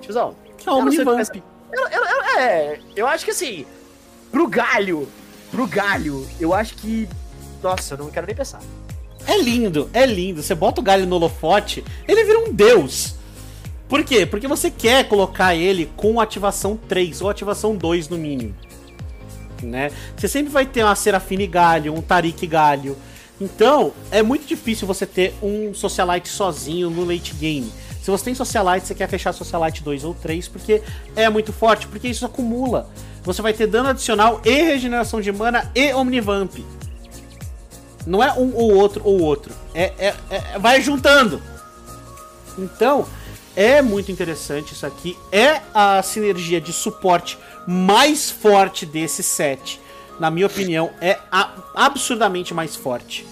[0.00, 0.36] tiozão...
[0.56, 1.36] Que é Omnivamp.
[1.72, 3.66] Eu, eu, eu, é, eu acho que assim,
[4.30, 5.08] pro galho,
[5.50, 7.08] pro galho, eu acho que
[7.62, 8.60] nossa, eu não quero nem pensar.
[9.26, 10.42] É lindo, é lindo.
[10.42, 13.16] Você bota o galho no holofote, ele vira um deus.
[13.88, 14.26] Por quê?
[14.26, 18.54] Porque você quer colocar ele com ativação 3 ou ativação 2 no mínimo.
[19.62, 19.90] Né?
[20.16, 22.96] Você sempre vai ter uma Serafine Galho, um Tarik Galho.
[23.40, 27.70] Então, é muito difícil você ter um Socialite sozinho no late game.
[28.02, 30.82] Se você tem Socialite, você quer fechar Socialite 2 ou 3, porque
[31.14, 32.88] é muito forte, porque isso acumula.
[33.22, 36.56] Você vai ter dano adicional e regeneração de mana e Omnivamp.
[38.06, 39.52] Não é um ou outro ou outro.
[39.74, 41.42] É, é, é vai juntando.
[42.56, 43.06] Então,
[43.56, 45.18] é muito interessante isso aqui.
[45.32, 49.80] É a sinergia de suporte mais forte desse set.
[50.20, 51.18] Na minha opinião, é
[51.74, 53.26] absurdamente mais forte.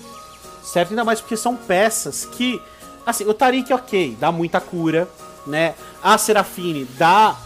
[0.62, 0.90] Certo?
[0.90, 2.60] Ainda mais porque são peças que.
[3.06, 5.06] Assim, o Tarik, ok, dá muita cura,
[5.46, 5.74] né?
[6.02, 7.38] A Serafine dá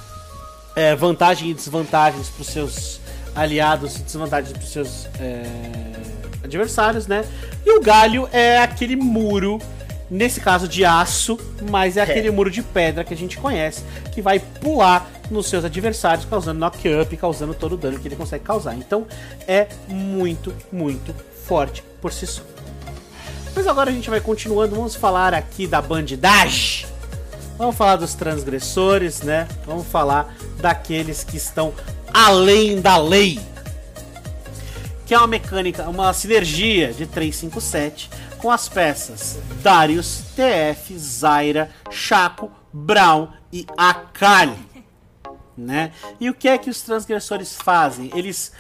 [0.76, 3.01] é, vantagem e desvantagens para os seus
[3.35, 6.18] aliados e desvantagens para os seus é,
[6.49, 7.24] adversários, né?
[7.64, 9.61] E o Galho é aquele muro
[10.11, 11.38] Nesse caso de aço,
[11.70, 12.30] mas é aquele é.
[12.30, 17.14] muro de pedra que a gente conhece, que vai pular nos seus adversários, causando knock-up,
[17.18, 18.74] causando todo o dano que ele consegue causar.
[18.74, 19.07] Então
[19.46, 22.42] é muito, muito forte por si só.
[23.55, 26.86] Mas agora a gente vai continuando, vamos falar aqui da bandidagem.
[27.59, 29.46] Vamos falar dos transgressores, né?
[29.66, 31.74] Vamos falar daqueles que estão
[32.14, 33.38] além da lei.
[35.09, 42.52] Que é uma mecânica, uma sinergia de 357 com as peças Darius, TF, Zaira, Chaco,
[42.70, 44.59] Brown e Akali.
[45.56, 45.92] Né?
[46.20, 48.11] E o que é que os transgressores fazem?
[48.14, 48.52] Eles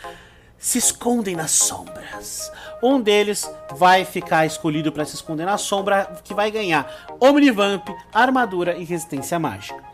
[0.56, 2.50] se escondem nas sombras.
[2.82, 3.46] Um deles
[3.76, 6.90] vai ficar escolhido para se esconder na sombra, que vai ganhar
[7.20, 9.84] Omnivamp, armadura e resistência mágica.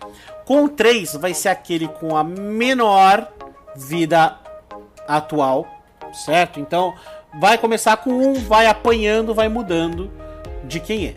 [0.44, 3.28] Com 3 vai ser aquele com a menor
[3.74, 4.38] vida
[5.09, 5.74] atual,
[6.15, 6.61] certo?
[6.61, 6.95] Então
[7.39, 10.11] vai começar com um, vai apanhando, vai mudando
[10.65, 11.15] de quem é.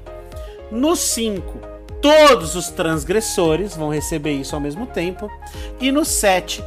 [0.71, 1.59] No 5,
[2.01, 5.31] todos os transgressores vão receber isso ao mesmo tempo.
[5.79, 6.63] E no 7,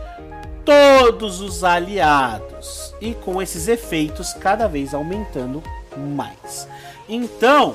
[0.64, 2.95] todos os aliados.
[3.01, 5.62] E com esses efeitos cada vez aumentando
[5.97, 6.68] mais.
[7.09, 7.74] Então,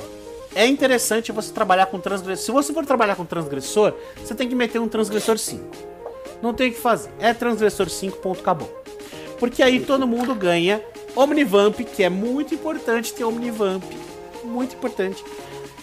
[0.56, 2.46] é interessante você trabalhar com transgressor.
[2.46, 5.64] Se você for trabalhar com transgressor, você tem que meter um transgressor 5.
[6.42, 7.12] Não tem o que fazer.
[7.20, 8.85] É transgressor 5, ponto, acabou.
[9.40, 10.82] Porque aí todo mundo ganha
[11.16, 13.84] Omnivamp, que é muito importante ter Omnivamp,
[14.44, 15.24] muito importante.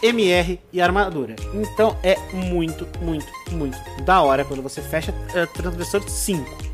[0.02, 1.36] MR e armadura.
[1.54, 6.72] Então é muito, muito, muito da hora quando você fecha uh, transgressor 5.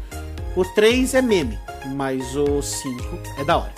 [0.57, 1.59] O 3 é meme,
[1.95, 3.73] mas o 5 é da hora.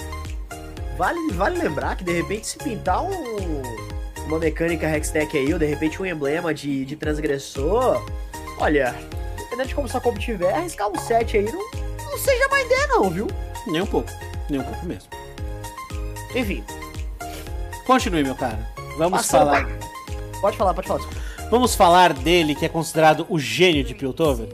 [0.96, 3.62] Vale, vale lembrar que de repente se pintar um,
[4.26, 8.00] uma mecânica Hextech aí, ou de repente um emblema de, de transgressor,
[8.58, 8.94] olha,
[9.36, 11.69] dependendo de como sua combo tiver, arriscar um 7 aí não
[12.20, 13.26] seja má ideia não, viu?
[13.66, 14.10] Nem um pouco.
[14.48, 15.08] Nem um pouco mesmo.
[16.34, 16.64] Enfim.
[17.86, 18.58] Continue, meu cara.
[18.96, 19.66] Vamos falar.
[20.40, 21.02] Pode falar, pode falar.
[21.50, 24.48] Vamos falar dele, que é considerado o gênio de Piltover?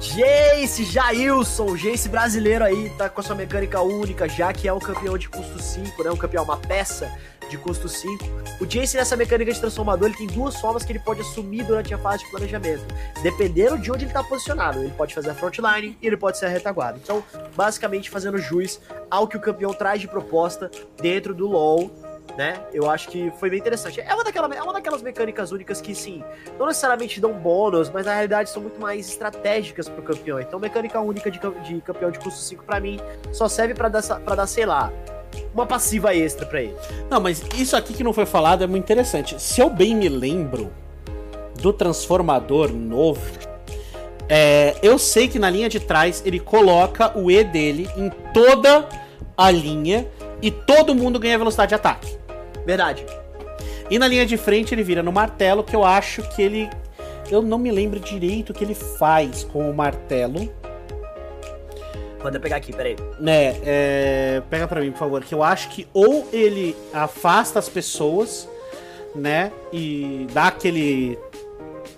[0.00, 4.72] Jace Jailson, o Jace brasileiro aí, tá com a sua mecânica única, já que é
[4.72, 6.10] um campeão de custo 5, né?
[6.10, 7.10] Um campeão, uma peça
[7.48, 8.24] de custo 5.
[8.60, 11.92] O Jace nessa mecânica de transformador, ele tem duas formas que ele pode assumir durante
[11.92, 12.84] a fase de planejamento.
[13.22, 14.80] Dependendo de onde ele está posicionado.
[14.80, 16.98] Ele pode fazer a frontline e ele pode ser a retaguarda.
[17.02, 17.22] Então,
[17.54, 18.80] basicamente fazendo jus
[19.10, 20.70] ao que o campeão traz de proposta
[21.00, 21.90] dentro do LoL
[22.36, 22.60] né?
[22.72, 24.00] Eu acho que foi bem interessante.
[24.00, 26.22] É uma, daquela, é uma daquelas mecânicas únicas que, sim,
[26.58, 30.40] não necessariamente dão bônus, mas na realidade são muito mais estratégicas pro campeão.
[30.40, 33.00] Então, mecânica única de, de campeão de custo 5 para mim
[33.32, 34.92] só serve para dar, dar, sei lá,
[35.54, 36.74] uma passiva extra para ele.
[37.10, 39.40] Não, mas isso aqui que não foi falado é muito interessante.
[39.40, 40.72] Se eu bem me lembro
[41.60, 43.20] do transformador novo,
[44.28, 48.88] é, eu sei que na linha de trás ele coloca o E dele em toda
[49.36, 50.06] a linha
[50.42, 52.16] e todo mundo ganha velocidade de ataque.
[52.64, 53.06] Verdade.
[53.90, 56.68] E na linha de frente ele vira no martelo, que eu acho que ele.
[57.30, 60.52] Eu não me lembro direito o que ele faz com o martelo.
[62.22, 62.96] Manda pegar aqui, peraí.
[63.24, 65.22] É, é, pega pra mim, por favor.
[65.22, 68.48] Que eu acho que ou ele afasta as pessoas,
[69.14, 69.52] né?
[69.72, 71.18] E dá aquele.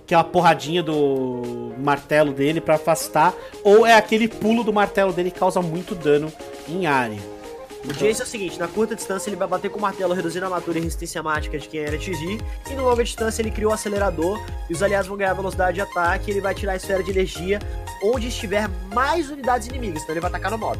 [0.04, 3.34] Aquela porradinha do martelo dele para afastar.
[3.62, 6.32] Ou é aquele pulo do martelo dele que causa muito dano
[6.66, 7.37] em área.
[7.84, 10.44] O Jace é o seguinte, na curta distância ele vai bater com o martelo reduzindo
[10.44, 13.68] a armadura e resistência mágica de quem era atingir, e no longa distância ele cria
[13.68, 16.76] o acelerador, e os aliados vão ganhar velocidade de ataque, e ele vai tirar a
[16.76, 17.60] esfera de energia
[18.02, 20.78] onde estiver mais unidades inimigas, então ele vai atacar no mob.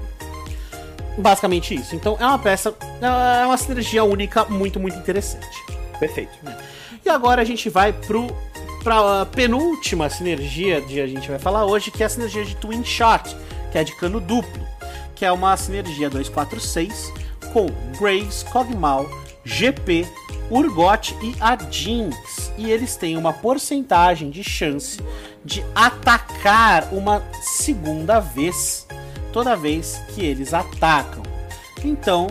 [1.16, 1.94] Basicamente isso.
[1.94, 5.64] Então é uma peça, é uma sinergia única muito, muito interessante.
[5.98, 6.32] Perfeito.
[7.04, 8.26] E agora a gente vai pro
[8.84, 12.84] pra penúltima sinergia que a gente vai falar hoje, que é a sinergia de Twin
[12.84, 13.36] Shot,
[13.72, 14.66] que é de cano duplo
[15.18, 17.12] que é uma sinergia 246
[17.52, 17.66] com
[17.98, 19.08] Graves, Kog'Maw,
[19.44, 20.06] GP,
[20.48, 22.52] Urgot e a Jinx.
[22.56, 25.00] E eles têm uma porcentagem de chance
[25.44, 28.86] de atacar uma segunda vez
[29.32, 31.22] toda vez que eles atacam.
[31.84, 32.28] Então,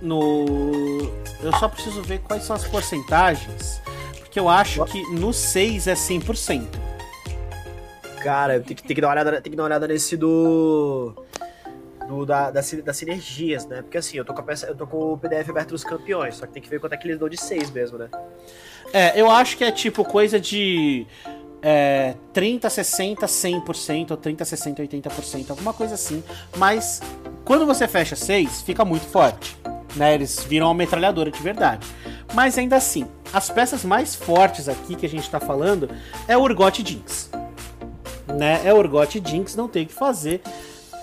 [0.00, 1.10] no
[1.42, 3.80] eu só preciso ver quais são as porcentagens,
[4.20, 6.66] porque eu acho que no 6 é 100%.
[8.22, 11.12] Cara, tem que, tem que dar uma olhada, tem que dar uma olhada nesse do
[12.08, 13.82] do, da, das, das sinergias, né?
[13.82, 16.46] Porque assim, eu tô com a eu tô com o PDF aberto dos campeões, só
[16.46, 18.08] que tem que ver quanto é que eles dão de 6 mesmo, né?
[18.92, 21.06] É, eu acho que é tipo coisa de
[21.62, 26.22] é, 30, 60, 100%, ou 30, 60, 80%, alguma coisa assim.
[26.56, 27.00] Mas
[27.44, 29.56] quando você fecha 6, fica muito forte.
[29.94, 30.14] Né?
[30.14, 31.86] Eles viram uma metralhadora de verdade.
[32.34, 35.88] Mas ainda assim, as peças mais fortes aqui que a gente tá falando
[36.26, 37.30] é o Urgot Jinx.
[38.26, 38.60] Né?
[38.64, 40.42] É o Urgot Jinx, não tem o que fazer.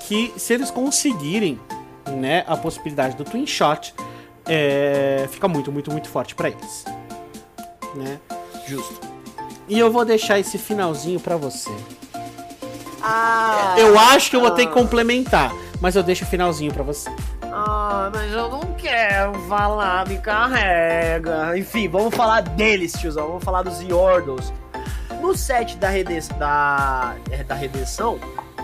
[0.10, 1.60] Que se eles conseguirem
[2.08, 3.94] né, a possibilidade do Twin Shot,
[4.48, 6.84] é, fica muito, muito, muito forte para eles.
[7.94, 8.20] Né?
[8.66, 9.08] Justo.
[9.68, 11.70] E eu vou deixar esse finalzinho para você.
[13.04, 13.76] Ah!
[13.78, 17.12] Eu acho que eu vou ter que complementar, mas eu deixo o finalzinho para você.
[17.44, 21.56] Ah, mas eu não quero falar, me carrega.
[21.56, 23.28] Enfim, vamos falar deles, tiozão.
[23.28, 24.52] Vamos falar dos Yordles.
[25.22, 28.20] No set da, redenção, da, é, da redenção,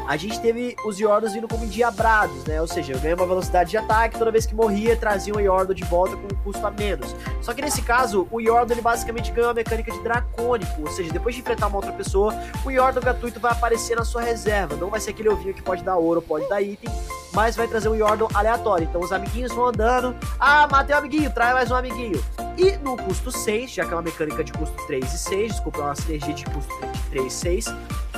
[0.08, 2.62] a gente teve os Yordles vindo como endiabrados, né?
[2.62, 5.74] Ou seja, eu ganhei uma velocidade de ataque, toda vez que morria, trazia um Yordle
[5.74, 7.16] de volta com um custo a menos.
[7.42, 11.12] Só que nesse caso, o Yordle ele basicamente ganhou a mecânica de dracônico, ou seja,
[11.12, 12.34] depois de enfrentar uma outra pessoa,
[12.64, 14.76] o Yordle gratuito vai aparecer na sua reserva.
[14.76, 16.90] Não vai ser aquele ovinho que pode dar ouro, pode dar item,
[17.34, 18.88] mas vai trazer um Yordle aleatório.
[18.88, 22.24] Então os amiguinhos vão andando, ah, matei um amiguinho, traz mais um amiguinho.
[22.58, 25.80] E no custo 6, já que é uma mecânica de custo 3 e 6, desculpa,
[25.80, 26.74] é uma sinergia de custo
[27.10, 27.66] 3 e 6,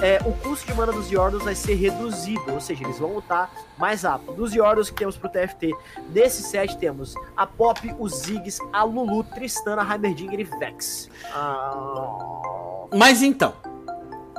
[0.01, 3.51] é, o custo de mana dos Yordles vai ser reduzido, ou seja, eles vão lutar
[3.77, 4.33] mais rápido.
[4.33, 5.73] Dos Yordles que temos pro TFT,
[6.13, 11.09] nesse set temos a Pop, o Ziggs, a Lulu, Tristana, Heimerdinger e Vex.
[11.33, 12.87] Ah...
[12.95, 13.53] Mas então,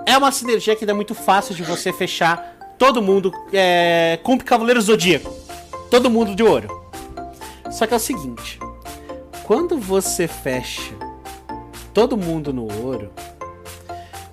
[0.07, 4.81] é uma sinergia que é muito fácil de você fechar todo mundo é, com Cavaleiro
[4.81, 5.31] Zodíaco.
[5.91, 6.83] Todo mundo de ouro.
[7.71, 8.59] Só que é o seguinte,
[9.45, 10.95] quando você fecha
[11.93, 13.11] todo mundo no ouro,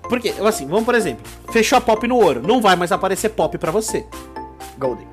[0.10, 3.58] porque, assim, vamos por exemplo, fechou a pop no ouro, não vai mais aparecer pop
[3.58, 4.06] para você.
[4.78, 5.08] Golden.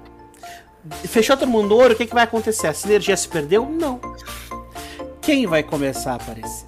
[1.05, 2.67] Fechou todo mundo no ouro, o que, que vai acontecer?
[2.67, 3.67] A sinergia se perdeu?
[3.69, 4.01] Não.
[5.21, 6.67] Quem vai começar a aparecer?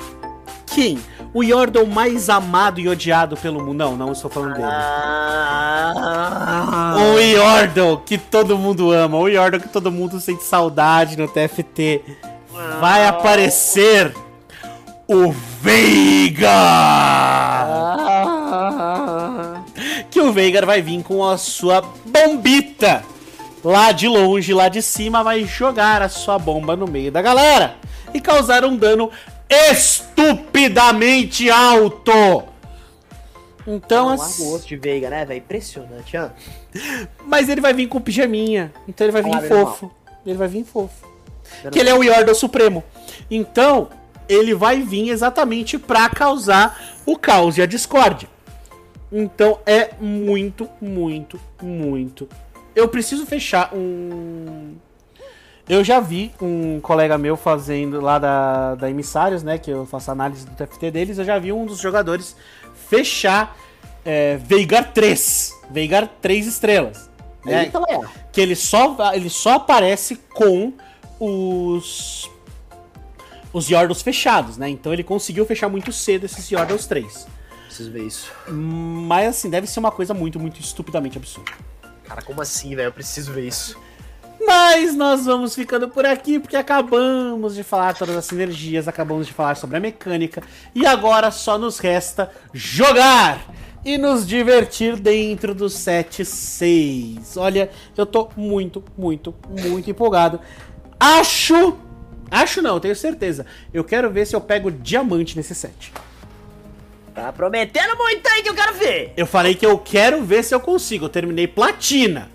[0.67, 0.99] Quem?
[1.33, 3.75] O Yordle mais amado e odiado pelo mundo.
[3.75, 4.69] Não, não estou falando dele.
[4.69, 5.95] Ah...
[6.97, 9.19] O Yordle que todo mundo ama.
[9.19, 12.03] O Yordle que todo mundo sente saudade no TFT.
[12.81, 14.15] Vai aparecer
[15.09, 16.55] o Veigar!
[20.11, 23.05] Que o Veigar vai vir com a sua bombita
[23.65, 27.77] lá de longe, lá de cima, vai jogar a sua bomba no meio da galera
[28.13, 29.11] e causar um dano
[29.49, 32.45] estupidamente alto.
[33.67, 35.39] Então, assim, larga o osso de Veiga, né, velho?
[35.39, 36.29] Impressionante, ó.
[37.25, 39.91] mas ele vai vir com pijaminha, então ele vai vir fofo.
[40.27, 41.07] Ele vai vir fofo.
[41.73, 42.85] Que ele é o Yordle Supremo.
[43.31, 43.89] Então,
[44.29, 48.29] ele vai vir exatamente pra causar o caos e a discórdia.
[49.17, 52.29] Então, é muito, muito, muito.
[52.75, 54.75] Eu preciso fechar um.
[55.69, 59.57] Eu já vi um colega meu fazendo lá da, da Emissários, né?
[59.57, 61.17] Que eu faço análise do TFT deles.
[61.17, 62.37] Eu já vi um dos jogadores
[62.89, 63.57] fechar
[64.05, 65.61] é, Veigar 3.
[65.71, 67.09] Veigar 3 estrelas.
[67.45, 67.67] né?
[67.67, 67.81] Eita,
[68.33, 70.73] que ele só, ele só aparece com
[71.21, 72.29] os
[73.53, 74.69] os Yordles fechados, né?
[74.69, 77.29] Então ele conseguiu fechar muito cedo esses Yordles 3.
[77.75, 78.33] Preciso ver isso.
[78.47, 81.51] Mas assim, deve ser uma coisa muito, muito estupidamente absurda.
[82.05, 82.87] Cara, como assim, velho?
[82.87, 83.77] Eu preciso ver isso.
[84.47, 89.33] Mas nós vamos ficando por aqui porque acabamos de falar todas as sinergias, acabamos de
[89.33, 90.41] falar sobre a mecânica
[90.73, 93.45] e agora só nos resta jogar
[93.85, 97.37] e nos divertir dentro do 7-6.
[97.37, 100.39] Olha, eu tô muito, muito, muito empolgado.
[101.01, 101.77] Acho,
[102.31, 103.45] acho não, tenho certeza.
[103.73, 105.93] Eu quero ver se eu pego diamante nesse set.
[107.15, 109.13] Tá prometendo muito aí que eu quero ver.
[109.17, 111.05] Eu falei que eu quero ver se eu consigo.
[111.05, 112.29] Eu terminei platina.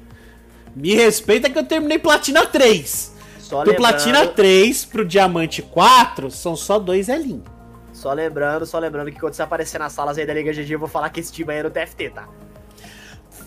[0.76, 3.16] Me respeita que eu terminei platina 3.
[3.40, 7.44] Só Do lembrando, platina 3 pro diamante 4 são só dois Elinhos.
[7.92, 10.80] só lembrando, só lembrando que quando você aparecer nas salas aí da Liga GG, eu
[10.80, 12.30] vou falar que esse time aí é no TFT, tá?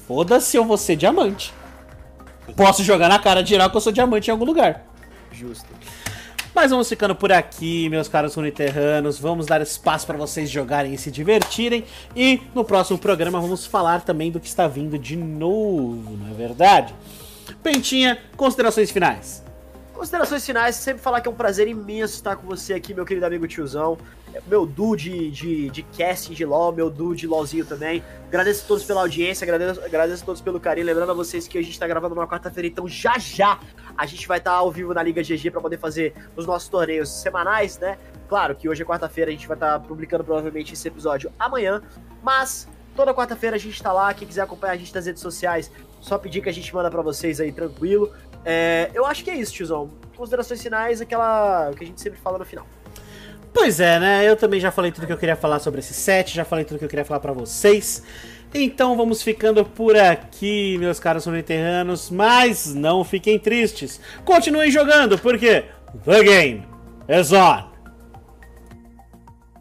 [0.07, 1.55] Foda-se, eu vou ser diamante.
[2.57, 4.85] Posso jogar na cara de geral que eu sou diamante em algum lugar.
[5.31, 5.69] Justo.
[6.55, 9.19] Mas vamos ficando por aqui, meus caros uniterranos.
[9.19, 11.85] Vamos dar espaço para vocês jogarem e se divertirem.
[12.15, 16.35] E no próximo programa vamos falar também do que está vindo de novo, não é
[16.35, 16.95] verdade?
[17.63, 19.43] Pentinha, considerações finais.
[19.95, 23.25] Considerações finais, sempre falar que é um prazer imenso estar com você aqui, meu querido
[23.25, 23.97] amigo tiozão.
[24.47, 28.03] Meu duo de, de, de casting de LOL, meu duo de LOLzinho também.
[28.29, 30.87] Agradeço a todos pela audiência, agradeço, agradeço a todos pelo carinho.
[30.87, 33.61] Lembrando a vocês que a gente tá gravando numa quarta-feira, então já já
[33.97, 37.09] a gente vai estar ao vivo na Liga GG para poder fazer os nossos torneios
[37.09, 37.99] semanais, né?
[38.29, 41.83] Claro que hoje é quarta-feira, a gente vai estar publicando provavelmente esse episódio amanhã,
[42.23, 44.13] mas Toda quarta-feira a gente tá lá.
[44.13, 45.71] Quem quiser acompanhar a gente nas redes sociais,
[46.01, 48.13] só pedir que a gente manda para vocês aí tranquilo.
[48.45, 49.91] É, eu acho que é isso, tiozão.
[50.17, 52.67] Considerações finais, aquela que a gente sempre fala no final.
[53.53, 54.29] Pois é, né?
[54.29, 56.79] Eu também já falei tudo que eu queria falar sobre esse set, já falei tudo
[56.79, 58.03] que eu queria falar para vocês.
[58.55, 64.01] Então vamos ficando por aqui, meus caros subterrâneos, mas não fiquem tristes.
[64.25, 65.65] Continuem jogando, porque
[66.05, 66.67] The Game
[67.09, 67.72] is on!